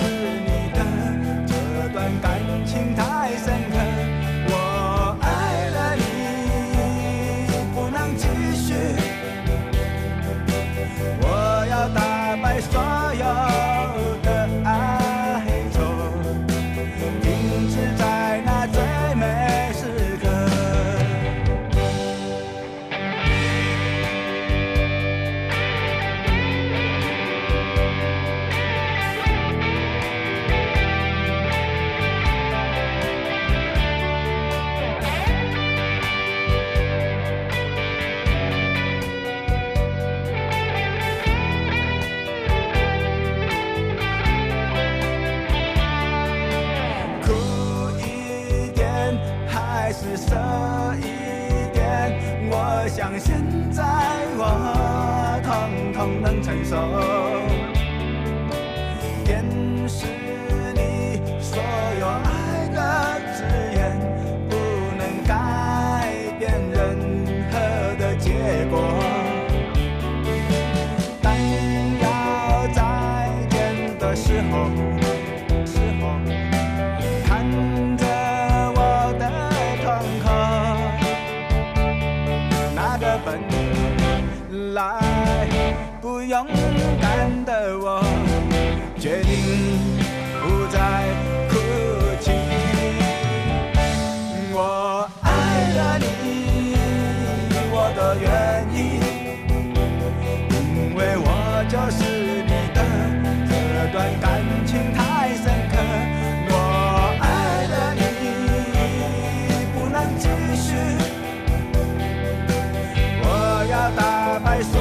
[114.37, 114.76] dabei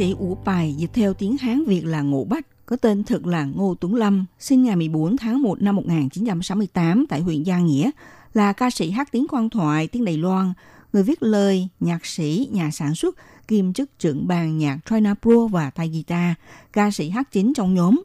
[0.00, 3.44] sĩ Ủ Bài dịch theo tiếng Hán Việt là Ngô Bách, có tên thực là
[3.44, 7.90] Ngô Tuấn Lâm, sinh ngày 14 tháng 1 năm 1968 tại huyện Gia Nghĩa,
[8.34, 10.52] là ca sĩ hát tiếng quan thoại, tiếng Đài Loan,
[10.92, 13.16] người viết lời, nhạc sĩ, nhà sản xuất,
[13.48, 16.34] kiêm chức trưởng ban nhạc China Pro và tay guitar,
[16.72, 18.02] ca sĩ hát chính trong nhóm.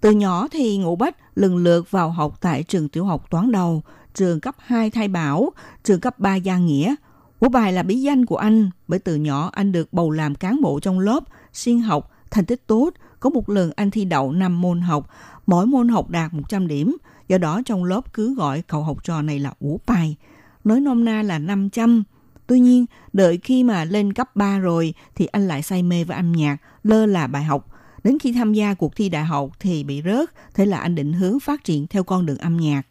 [0.00, 3.82] Từ nhỏ thì Ngũ Bách lần lượt vào học tại trường tiểu học Toán Đầu,
[4.14, 5.50] trường cấp 2 Thay Bảo,
[5.84, 6.94] trường cấp 3 Gia Nghĩa.
[7.42, 10.60] Vũ Bài là bí danh của anh bởi từ nhỏ anh được bầu làm cán
[10.60, 12.90] bộ trong lớp, siêng học, thành tích tốt.
[13.20, 15.08] Có một lần anh thi đậu 5 môn học,
[15.46, 16.96] mỗi môn học đạt 100 điểm.
[17.28, 20.16] Do đó trong lớp cứ gọi cậu học trò này là Vũ Bài.
[20.64, 22.02] Nói nôm na là 500.
[22.46, 26.16] Tuy nhiên, đợi khi mà lên cấp 3 rồi thì anh lại say mê với
[26.16, 27.68] âm nhạc, lơ là bài học.
[28.04, 31.12] Đến khi tham gia cuộc thi đại học thì bị rớt, thế là anh định
[31.12, 32.82] hướng phát triển theo con đường âm nhạc.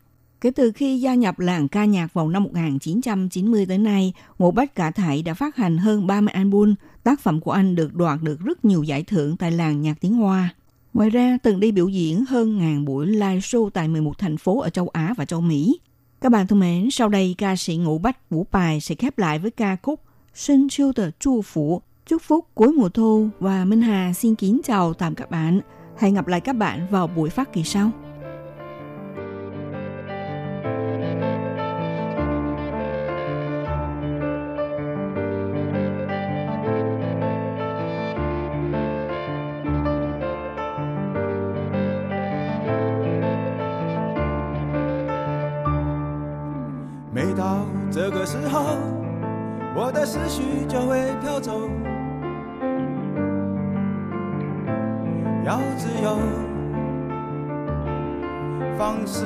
[0.41, 4.75] Kể từ khi gia nhập làng ca nhạc vào năm 1990 tới nay, Ngô Bách
[4.75, 6.75] Cả Thảy đã phát hành hơn 30 album.
[7.03, 10.13] Tác phẩm của anh được đoạt được rất nhiều giải thưởng tại làng nhạc tiếng
[10.13, 10.49] Hoa.
[10.93, 14.59] Ngoài ra, từng đi biểu diễn hơn ngàn buổi live show tại 11 thành phố
[14.59, 15.79] ở châu Á và châu Mỹ.
[16.21, 19.39] Các bạn thân mến, sau đây ca sĩ Ngũ Bách Vũ Bài sẽ khép lại
[19.39, 19.99] với ca khúc
[20.33, 24.61] Sinh chiêu tờ chu phủ, chúc phúc cuối mùa thu và Minh Hà xin kính
[24.63, 25.61] chào tạm các bạn.
[25.97, 27.91] Hẹn gặp lại các bạn vào buổi phát kỳ sau.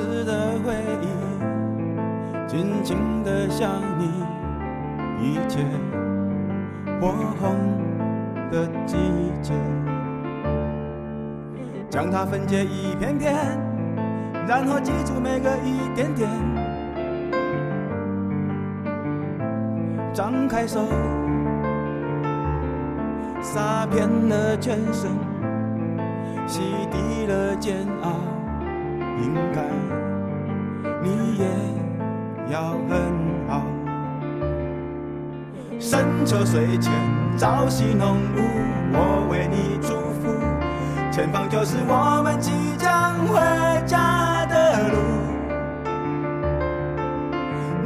[0.06, 1.06] 放肆的回忆，
[2.46, 4.08] 尽情的想你，
[5.20, 5.64] 一切
[7.00, 7.56] 火红
[8.52, 8.96] 的季
[9.42, 9.52] 节，
[11.90, 13.34] 将它分解一片片，
[14.46, 16.30] 然后记住每个一点点。
[20.14, 20.86] 张开手，
[23.40, 25.10] 洒遍了全身，
[26.46, 26.60] 洗
[26.92, 28.12] 涤了煎熬，
[29.20, 29.62] 应该
[31.02, 31.44] 你也
[32.52, 32.90] 要很
[33.48, 33.62] 好。
[35.78, 36.92] 深秋水前
[37.36, 38.40] 朝夕浓雾，
[38.92, 40.34] 我为你祝福。
[41.10, 43.38] 前方就是我们即将回
[43.86, 44.98] 家的路。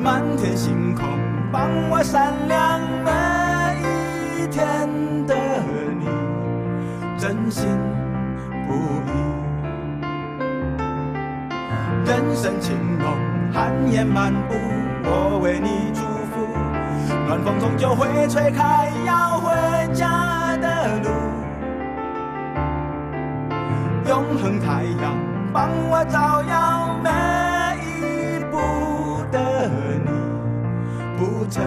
[0.02, 1.04] 满天星空
[1.52, 3.10] 帮我闪亮每
[4.42, 4.88] 一天
[5.26, 5.34] 的
[5.98, 6.06] 你，
[7.18, 7.68] 真心
[12.10, 13.06] 人生情浓，
[13.52, 14.54] 寒烟漫步，
[15.04, 16.44] 我为你祝福。
[17.28, 21.08] 暖风终究会吹开要回家的路。
[24.08, 25.14] 永恒太阳
[25.52, 27.08] 帮我照耀每
[27.86, 29.70] 一步的
[30.04, 30.10] 你，
[31.16, 31.62] 不曾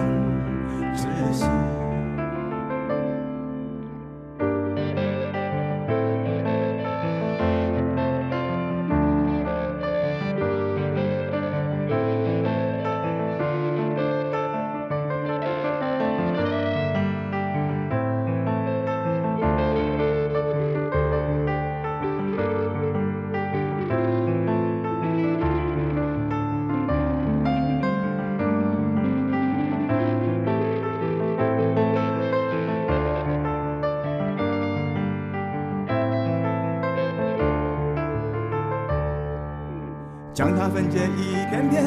[40.56, 41.84] 它分解一片片，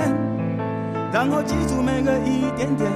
[1.12, 2.92] 然后记住每个一点点。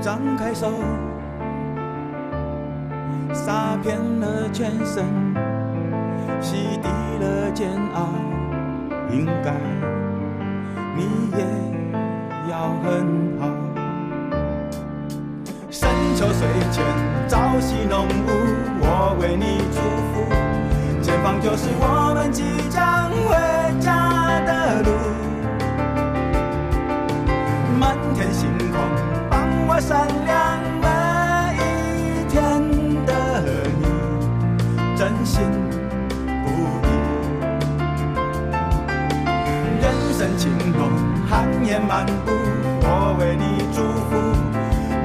[0.00, 0.72] 张开手，
[3.32, 5.04] 洒遍了全身，
[6.40, 6.86] 洗涤
[7.20, 8.08] 了煎熬。
[9.10, 9.52] 应该
[10.94, 11.44] 你也
[12.50, 12.86] 要很
[13.40, 13.48] 好。
[15.70, 16.84] 深秋水前
[17.26, 18.30] 朝夕浓雾，
[18.80, 19.80] 我为你祝
[20.12, 20.47] 福。
[21.40, 23.36] 就是我们即将回
[23.80, 24.90] 家的路，
[27.78, 28.80] 满天星空
[29.30, 30.86] 帮我闪亮每
[31.62, 32.34] 一天
[33.06, 33.10] 的
[33.78, 33.84] 你，
[34.96, 35.40] 真心
[36.44, 36.46] 不
[36.86, 36.88] 移。
[39.80, 40.90] 人生情浓，
[41.28, 42.32] 寒夜漫步，
[42.82, 44.16] 我为你祝福，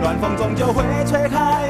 [0.01, 1.69] 暖风终究会吹开